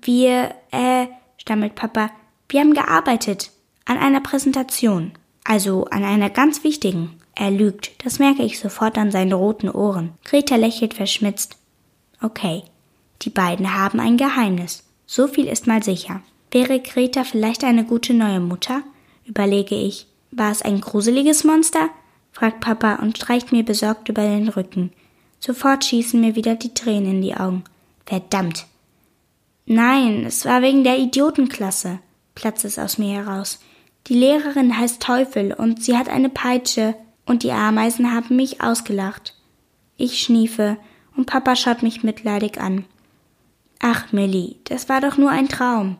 Wir, 0.00 0.54
äh, 0.70 1.06
stammelt 1.38 1.74
Papa, 1.74 2.10
wir 2.48 2.60
haben 2.60 2.74
gearbeitet 2.74 3.50
an 3.84 3.98
einer 3.98 4.20
Präsentation, 4.20 5.12
also 5.44 5.84
an 5.84 6.04
einer 6.04 6.30
ganz 6.30 6.64
wichtigen. 6.64 7.20
Er 7.34 7.50
lügt, 7.50 8.04
das 8.04 8.18
merke 8.18 8.42
ich 8.42 8.58
sofort 8.58 8.96
an 8.96 9.10
seinen 9.10 9.32
roten 9.32 9.68
Ohren. 9.68 10.12
Greta 10.24 10.56
lächelt 10.56 10.94
verschmitzt. 10.94 11.56
Okay, 12.22 12.62
die 13.22 13.30
beiden 13.30 13.74
haben 13.74 14.00
ein 14.00 14.16
Geheimnis. 14.16 14.84
So 15.06 15.28
viel 15.28 15.46
ist 15.46 15.66
mal 15.66 15.82
sicher. 15.82 16.22
Wäre 16.50 16.80
Greta 16.80 17.24
vielleicht 17.24 17.64
eine 17.64 17.84
gute 17.84 18.14
neue 18.14 18.40
Mutter? 18.40 18.82
überlege 19.26 19.74
ich. 19.74 20.06
War 20.30 20.50
es 20.50 20.62
ein 20.62 20.80
gruseliges 20.80 21.44
Monster? 21.44 21.90
fragt 22.32 22.60
Papa 22.60 22.96
und 22.96 23.16
streicht 23.16 23.52
mir 23.52 23.64
besorgt 23.64 24.08
über 24.08 24.22
den 24.22 24.48
Rücken. 24.48 24.92
Sofort 25.38 25.84
schießen 25.84 26.20
mir 26.20 26.34
wieder 26.36 26.54
die 26.54 26.74
Tränen 26.74 27.16
in 27.16 27.22
die 27.22 27.36
Augen. 27.36 27.64
Verdammt. 28.06 28.66
Nein, 29.66 30.24
es 30.26 30.44
war 30.44 30.62
wegen 30.62 30.84
der 30.84 30.98
Idiotenklasse, 30.98 32.00
platzt 32.34 32.64
es 32.64 32.78
aus 32.78 32.98
mir 32.98 33.14
heraus. 33.22 33.60
Die 34.06 34.14
Lehrerin 34.14 34.76
heißt 34.76 35.02
Teufel 35.02 35.52
und 35.54 35.82
sie 35.82 35.96
hat 35.96 36.08
eine 36.08 36.28
Peitsche 36.28 36.94
und 37.24 37.42
die 37.42 37.52
Ameisen 37.52 38.12
haben 38.12 38.36
mich 38.36 38.60
ausgelacht. 38.60 39.34
Ich 39.96 40.20
schniefe 40.20 40.76
und 41.16 41.26
Papa 41.26 41.56
schaut 41.56 41.82
mich 41.82 42.02
mitleidig 42.02 42.60
an. 42.60 42.84
Ach, 43.80 44.12
Millie, 44.12 44.56
das 44.64 44.88
war 44.88 45.00
doch 45.00 45.16
nur 45.16 45.30
ein 45.30 45.48
Traum. 45.48 45.96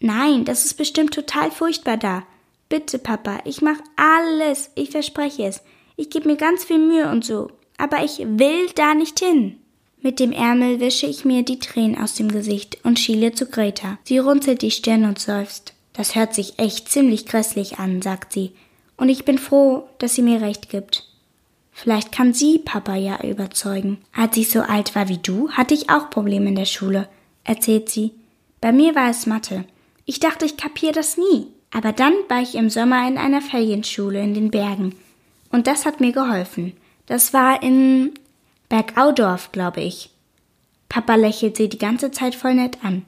Nein, 0.00 0.44
das 0.44 0.64
ist 0.64 0.74
bestimmt 0.74 1.14
total 1.14 1.50
furchtbar 1.50 1.96
da. 1.96 2.24
Bitte, 2.68 2.98
Papa, 2.98 3.38
ich 3.44 3.62
mach 3.62 3.78
alles, 3.96 4.70
ich 4.74 4.90
verspreche 4.90 5.44
es. 5.44 5.62
Ich 5.96 6.10
gebe 6.10 6.28
mir 6.28 6.36
ganz 6.36 6.64
viel 6.64 6.78
Mühe 6.78 7.10
und 7.10 7.24
so, 7.24 7.50
aber 7.78 8.04
ich 8.04 8.18
will 8.18 8.68
da 8.74 8.94
nicht 8.94 9.20
hin. 9.20 9.56
Mit 10.00 10.18
dem 10.18 10.32
Ärmel 10.32 10.80
wische 10.80 11.06
ich 11.06 11.24
mir 11.24 11.44
die 11.44 11.58
Tränen 11.60 11.96
aus 11.96 12.14
dem 12.14 12.30
Gesicht 12.30 12.78
und 12.84 12.98
schiele 12.98 13.32
zu 13.32 13.46
Greta. 13.46 13.98
Sie 14.04 14.18
runzelt 14.18 14.62
die 14.62 14.70
Stirn 14.70 15.04
und 15.04 15.18
seufzt. 15.18 15.73
Das 15.94 16.14
hört 16.14 16.34
sich 16.34 16.58
echt 16.58 16.90
ziemlich 16.90 17.24
grässlich 17.24 17.78
an, 17.78 18.02
sagt 18.02 18.32
sie, 18.32 18.52
und 18.96 19.08
ich 19.08 19.24
bin 19.24 19.38
froh, 19.38 19.88
dass 19.98 20.14
sie 20.14 20.22
mir 20.22 20.40
recht 20.40 20.68
gibt. 20.68 21.08
Vielleicht 21.72 22.12
kann 22.12 22.32
sie 22.32 22.58
Papa 22.58 22.94
ja 22.94 23.20
überzeugen. 23.24 23.98
Als 24.14 24.36
ich 24.36 24.50
so 24.50 24.60
alt 24.60 24.94
war 24.94 25.08
wie 25.08 25.18
du, 25.18 25.50
hatte 25.50 25.74
ich 25.74 25.90
auch 25.90 26.10
Probleme 26.10 26.48
in 26.48 26.54
der 26.54 26.66
Schule, 26.66 27.08
erzählt 27.42 27.88
sie. 27.88 28.12
Bei 28.60 28.70
mir 28.70 28.94
war 28.94 29.10
es 29.10 29.26
Mathe. 29.26 29.64
Ich 30.04 30.20
dachte, 30.20 30.44
ich 30.44 30.56
kapier 30.56 30.92
das 30.92 31.16
nie. 31.16 31.48
Aber 31.72 31.92
dann 31.92 32.14
war 32.28 32.40
ich 32.40 32.54
im 32.54 32.70
Sommer 32.70 33.06
in 33.08 33.18
einer 33.18 33.42
Ferienschule 33.42 34.22
in 34.22 34.34
den 34.34 34.50
Bergen. 34.52 34.94
Und 35.50 35.66
das 35.66 35.84
hat 35.84 36.00
mir 36.00 36.12
geholfen. 36.12 36.72
Das 37.06 37.32
war 37.32 37.62
in 37.62 38.12
Bergaudorf, 38.68 39.50
glaube 39.50 39.80
ich. 39.80 40.10
Papa 40.88 41.16
lächelt 41.16 41.56
sie 41.56 41.68
die 41.68 41.78
ganze 41.78 42.12
Zeit 42.12 42.36
voll 42.36 42.54
nett 42.54 42.78
an. 42.84 43.04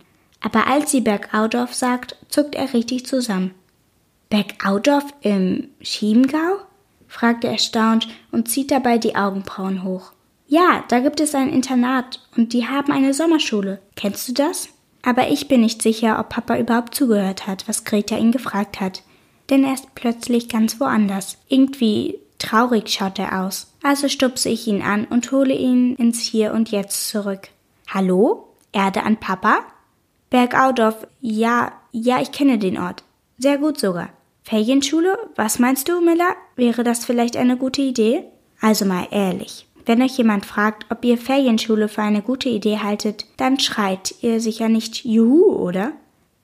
Aber 0.47 0.69
als 0.69 0.93
sie 0.93 1.01
Bergaudorf 1.01 1.75
sagt, 1.75 2.15
zuckt 2.29 2.55
er 2.55 2.73
richtig 2.73 3.05
zusammen. 3.05 3.53
Bergaudorf 4.31 5.05
im 5.21 5.71
Chiemgau? 5.81 6.61
fragt 7.09 7.43
er 7.43 7.51
erstaunt 7.51 8.07
und 8.31 8.49
zieht 8.49 8.71
dabei 8.71 8.99
die 8.99 9.17
Augenbrauen 9.17 9.83
hoch. 9.83 10.13
Ja, 10.47 10.85
da 10.87 11.01
gibt 11.01 11.19
es 11.19 11.35
ein 11.35 11.49
Internat 11.49 12.21
und 12.37 12.53
die 12.53 12.69
haben 12.69 12.93
eine 12.93 13.13
Sommerschule. 13.13 13.81
Kennst 13.97 14.29
du 14.29 14.35
das? 14.35 14.69
Aber 15.03 15.31
ich 15.31 15.49
bin 15.49 15.63
nicht 15.63 15.83
sicher, 15.83 16.21
ob 16.21 16.29
Papa 16.29 16.57
überhaupt 16.57 16.95
zugehört 16.95 17.49
hat, 17.49 17.67
was 17.67 17.83
Greta 17.83 18.17
ihn 18.17 18.31
gefragt 18.31 18.81
hat. 18.81 19.03
Denn 19.51 19.65
er 19.65 19.75
ist 19.75 19.97
plötzlich 19.97 20.49
ganz 20.49 20.79
woanders. 20.79 21.39
Irgendwie 21.49 22.21
traurig 22.39 22.89
schaut 22.89 23.19
er 23.19 23.43
aus. 23.43 23.73
Also 23.83 24.09
stupse 24.09 24.49
ich 24.51 24.69
ihn 24.69 24.83
an 24.83 25.07
und 25.07 25.33
hole 25.33 25.55
ihn 25.55 25.97
ins 25.97 26.21
Hier 26.21 26.53
und 26.53 26.71
Jetzt 26.71 27.09
zurück. 27.09 27.49
Hallo? 27.89 28.55
Erde 28.71 29.03
an 29.03 29.17
Papa? 29.17 29.65
Bergaudorf, 30.31 31.07
ja, 31.21 31.73
ja, 31.93 32.21
ich 32.21 32.33
kenne 32.33 32.59
den 32.59 32.79
Ort. 32.79 33.05
Sehr 33.39 33.59
gut 33.59 33.79
sogar. 33.79 34.11
Ferienschule? 34.43 35.19
Was 35.35 35.59
meinst 35.59 35.89
du, 35.89 36.01
Miller? 36.01 36.37
Wäre 36.55 36.85
das 36.85 37.05
vielleicht 37.05 37.37
eine 37.37 37.57
gute 37.57 37.83
Idee? 37.83 38.25
Also 38.61 38.85
mal 38.85 39.09
ehrlich. 39.11 39.67
Wenn 39.85 40.03
euch 40.03 40.19
jemand 40.19 40.45
fragt, 40.45 40.87
ob 40.91 41.05
ihr 41.05 41.17
Ferienschule 41.17 41.89
für 41.89 42.03
eine 42.03 42.23
gute 42.23 42.49
Idee 42.49 42.79
haltet, 42.79 43.27
dann 43.37 43.61
schreit 43.61 44.15
ihr 44.21 44.41
sicher 44.41 44.69
nicht 44.69 45.05
Juhu, 45.05 45.53
oder? 45.53 45.93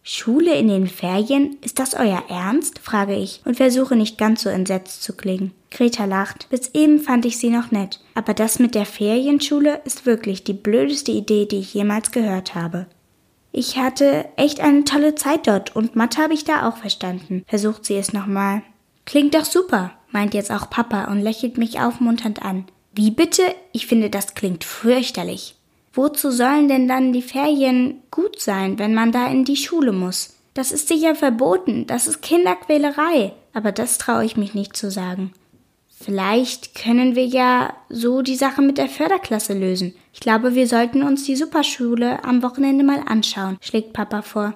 Schule 0.05 0.55
in 0.57 0.69
den 0.69 0.89
Ferien? 0.89 1.59
Ist 1.61 1.79
das 1.79 1.95
euer 1.95 2.25
Ernst? 2.29 2.81
frage 2.81 3.15
ich 3.15 3.41
und 3.45 3.57
versuche 3.57 3.95
nicht 3.95 4.19
ganz 4.19 4.43
so 4.43 4.49
entsetzt 4.49 5.03
zu 5.03 5.13
klingen. 5.13 5.53
Greta 5.71 6.05
lacht. 6.05 6.49
Bis 6.51 6.71
eben 6.75 6.99
fand 7.01 7.25
ich 7.25 7.39
sie 7.39 7.51
noch 7.51 7.71
nett, 7.71 8.01
aber 8.15 8.35
das 8.35 8.59
mit 8.59 8.75
der 8.75 8.87
Ferienschule 8.87 9.81
ist 9.85 10.07
wirklich 10.07 10.43
die 10.43 10.55
blödeste 10.55 11.13
Idee, 11.13 11.47
die 11.47 11.59
ich 11.59 11.75
jemals 11.75 12.11
gehört 12.11 12.57
habe. 12.57 12.87
Ich 13.55 13.77
hatte 13.77 14.25
echt 14.37 14.61
eine 14.61 14.85
tolle 14.85 15.15
Zeit 15.15 15.47
dort 15.47 15.77
und 15.77 15.95
Mathe 15.95 16.23
habe 16.23 16.33
ich 16.33 16.45
da 16.45 16.67
auch 16.67 16.79
verstanden, 16.79 17.45
versucht 17.47 17.85
sie 17.85 17.97
es 17.97 18.15
nochmal. 18.15 18.63
Klingt 19.05 19.35
doch 19.35 19.45
super, 19.45 19.93
meint 20.11 20.33
jetzt 20.33 20.51
auch 20.51 20.71
Papa 20.71 21.05
und 21.05 21.21
lächelt 21.21 21.59
mich 21.59 21.79
aufmunternd 21.79 22.43
an. 22.43 22.65
Wie 22.95 23.11
bitte? 23.11 23.43
Ich 23.73 23.87
finde, 23.87 24.09
das 24.09 24.35
klingt 24.35 24.65
fürchterlich. 24.65 25.55
Wozu 25.93 26.31
sollen 26.31 26.69
denn 26.69 26.89
dann 26.89 27.13
die 27.13 27.21
Ferien 27.21 28.01
gut 28.11 28.41
sein, 28.41 28.79
wenn 28.79 28.95
man 28.95 29.13
da 29.13 29.27
in 29.27 29.45
die 29.45 29.57
Schule 29.57 29.93
muss? 29.93 30.37
Das 30.55 30.73
ist 30.73 30.89
sicher 30.89 31.15
verboten, 31.15 31.87
das 31.87 32.07
ist 32.07 32.23
Kinderquälerei, 32.23 33.33
aber 33.53 33.73
das 33.73 33.99
traue 33.99 34.25
ich 34.25 34.37
mich 34.39 34.55
nicht 34.55 34.77
zu 34.77 34.91
sagen. 34.91 35.33
Vielleicht 36.05 36.75
können 36.75 37.15
wir 37.15 37.25
ja 37.25 37.75
so 37.89 38.23
die 38.23 38.35
Sache 38.35 38.61
mit 38.61 38.77
der 38.77 38.89
Förderklasse 38.89 39.55
lösen. 39.55 39.95
Ich 40.13 40.21
glaube, 40.21 40.55
wir 40.55 40.67
sollten 40.67 41.03
uns 41.03 41.25
die 41.25 41.37
Superschule 41.37 42.25
am 42.25 42.43
Wochenende 42.43 42.83
mal 42.83 43.03
anschauen, 43.07 43.57
schlägt 43.61 43.93
Papa 43.93 44.23
vor. 44.23 44.55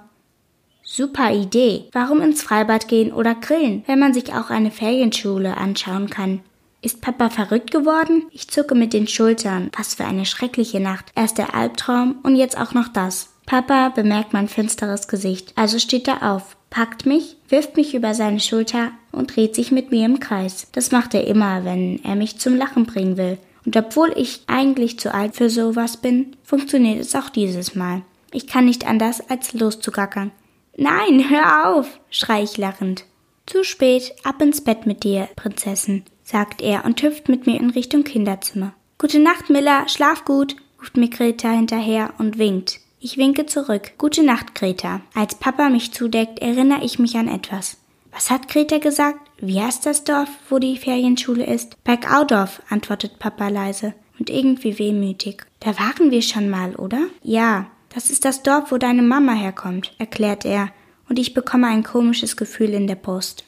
Super 0.83 1.33
Idee. 1.33 1.85
Warum 1.93 2.21
ins 2.21 2.43
Freibad 2.43 2.89
gehen 2.89 3.13
oder 3.13 3.35
grillen, 3.35 3.85
wenn 3.87 3.99
man 3.99 4.13
sich 4.13 4.35
auch 4.35 4.51
eine 4.51 4.71
Ferienschule 4.71 5.57
anschauen 5.57 6.11
kann? 6.11 6.41
Ist 6.83 7.01
Papa 7.01 7.31
verrückt 7.31 7.71
geworden? 7.71 8.27
Ich 8.31 8.49
zucke 8.49 8.75
mit 8.75 8.93
den 8.93 9.09
Schultern. 9.09 9.71
Was 9.77 9.95
für 9.95 10.05
eine 10.05 10.27
schreckliche 10.27 10.81
Nacht. 10.81 11.07
Erst 11.15 11.39
der 11.39 11.55
Albtraum 11.55 12.17
und 12.23 12.37
jetzt 12.37 12.59
auch 12.59 12.75
noch 12.75 12.89
das. 12.89 13.31
Papa 13.47 13.91
bemerkt 13.91 14.33
mein 14.33 14.49
finsteres 14.49 15.07
Gesicht, 15.07 15.53
also 15.55 15.79
steht 15.79 16.09
er 16.09 16.35
auf, 16.35 16.57
packt 16.69 17.07
mich, 17.07 17.37
wirft 17.49 17.77
mich 17.77 17.95
über 17.95 18.13
seine 18.13 18.41
Schulter 18.41 18.91
und 19.17 19.35
dreht 19.35 19.55
sich 19.55 19.73
mit 19.73 19.91
mir 19.91 20.05
im 20.07 20.21
Kreis. 20.21 20.69
Das 20.73 20.93
macht 20.93 21.15
er 21.15 21.27
immer, 21.27 21.65
wenn 21.65 22.05
er 22.05 22.15
mich 22.15 22.39
zum 22.39 22.57
Lachen 22.57 22.87
bringen 22.87 23.17
will. 23.17 23.39
Und 23.65 23.77
obwohl 23.77 24.13
ich 24.17 24.43
eigentlich 24.47 24.99
zu 24.99 25.13
alt 25.13 25.35
für 25.35 25.51
sowas 25.51 25.97
bin, 25.97 26.37
funktioniert 26.45 27.01
es 27.01 27.15
auch 27.17 27.31
dieses 27.31 27.75
Mal. 27.75 28.03
Ich 28.33 28.47
kann 28.47 28.67
nicht 28.67 28.87
anders, 28.87 29.29
als 29.29 29.53
loszugackern. 29.55 30.31
Nein, 30.77 31.29
hör 31.31 31.75
auf, 31.75 32.01
schrei 32.11 32.43
ich 32.43 32.57
lachend. 32.59 33.05
Zu 33.47 33.65
spät, 33.65 34.15
ab 34.25 34.43
ins 34.43 34.61
Bett 34.61 34.87
mit 34.87 35.05
dir, 35.05 35.29
Prinzessin, 35.37 36.05
sagt 36.23 36.61
er 36.61 36.85
und 36.85 37.03
hüpft 37.03 37.29
mit 37.29 37.47
mir 37.47 37.59
in 37.59 37.71
Richtung 37.71 38.05
Kinderzimmer. 38.05 38.75
Gute 38.99 39.19
Nacht, 39.19 39.51
Miller, 39.51 39.89
schlaf 39.89 40.25
gut, 40.25 40.57
ruft 40.81 40.97
mir 40.97 41.09
Greta 41.09 41.51
hinterher 41.51 42.15
und 42.19 42.39
winkt. 42.39 42.81
Ich 42.99 43.17
winke 43.17 43.47
zurück. 43.47 43.93
Gute 43.99 44.23
Nacht, 44.25 44.55
Greta. 44.55 45.01
Als 45.15 45.35
Papa 45.35 45.69
mich 45.69 45.93
zudeckt, 45.93 46.41
erinnere 46.41 46.83
ich 46.85 46.99
mich 46.99 47.17
an 47.17 47.29
etwas. 47.29 47.77
Was 48.17 48.31
hat 48.31 48.49
Greta 48.49 48.79
gesagt? 48.79 49.21
Wie 49.41 49.61
heißt 49.61 49.85
das 49.85 50.03
Dorf, 50.05 50.31
wo 50.49 50.59
die 50.59 50.79
Ferienschule 50.79 51.45
ist? 51.45 51.77
Bergaudorf, 51.85 52.63
antwortet 52.71 53.19
Papa 53.19 53.49
leise 53.49 53.93
und 54.19 54.31
irgendwie 54.31 54.79
wehmütig. 54.79 55.45
Da 55.61 55.79
waren 55.79 56.11
wir 56.11 56.23
schon 56.23 56.49
mal, 56.49 56.75
oder? 56.77 57.09
Ja, 57.23 57.67
das 57.95 58.09
ist 58.09 58.25
das 58.25 58.43
Dorf, 58.43 58.73
wo 58.73 58.79
deine 58.79 59.03
Mama 59.03 59.33
herkommt, 59.33 59.93
erklärt 59.99 60.47
er, 60.47 60.71
und 61.11 61.19
ich 61.19 61.35
bekomme 61.35 61.67
ein 61.67 61.83
komisches 61.83 62.39
Gefühl 62.39 62.71
in 62.71 62.87
der 62.87 62.95
Brust. 62.95 63.45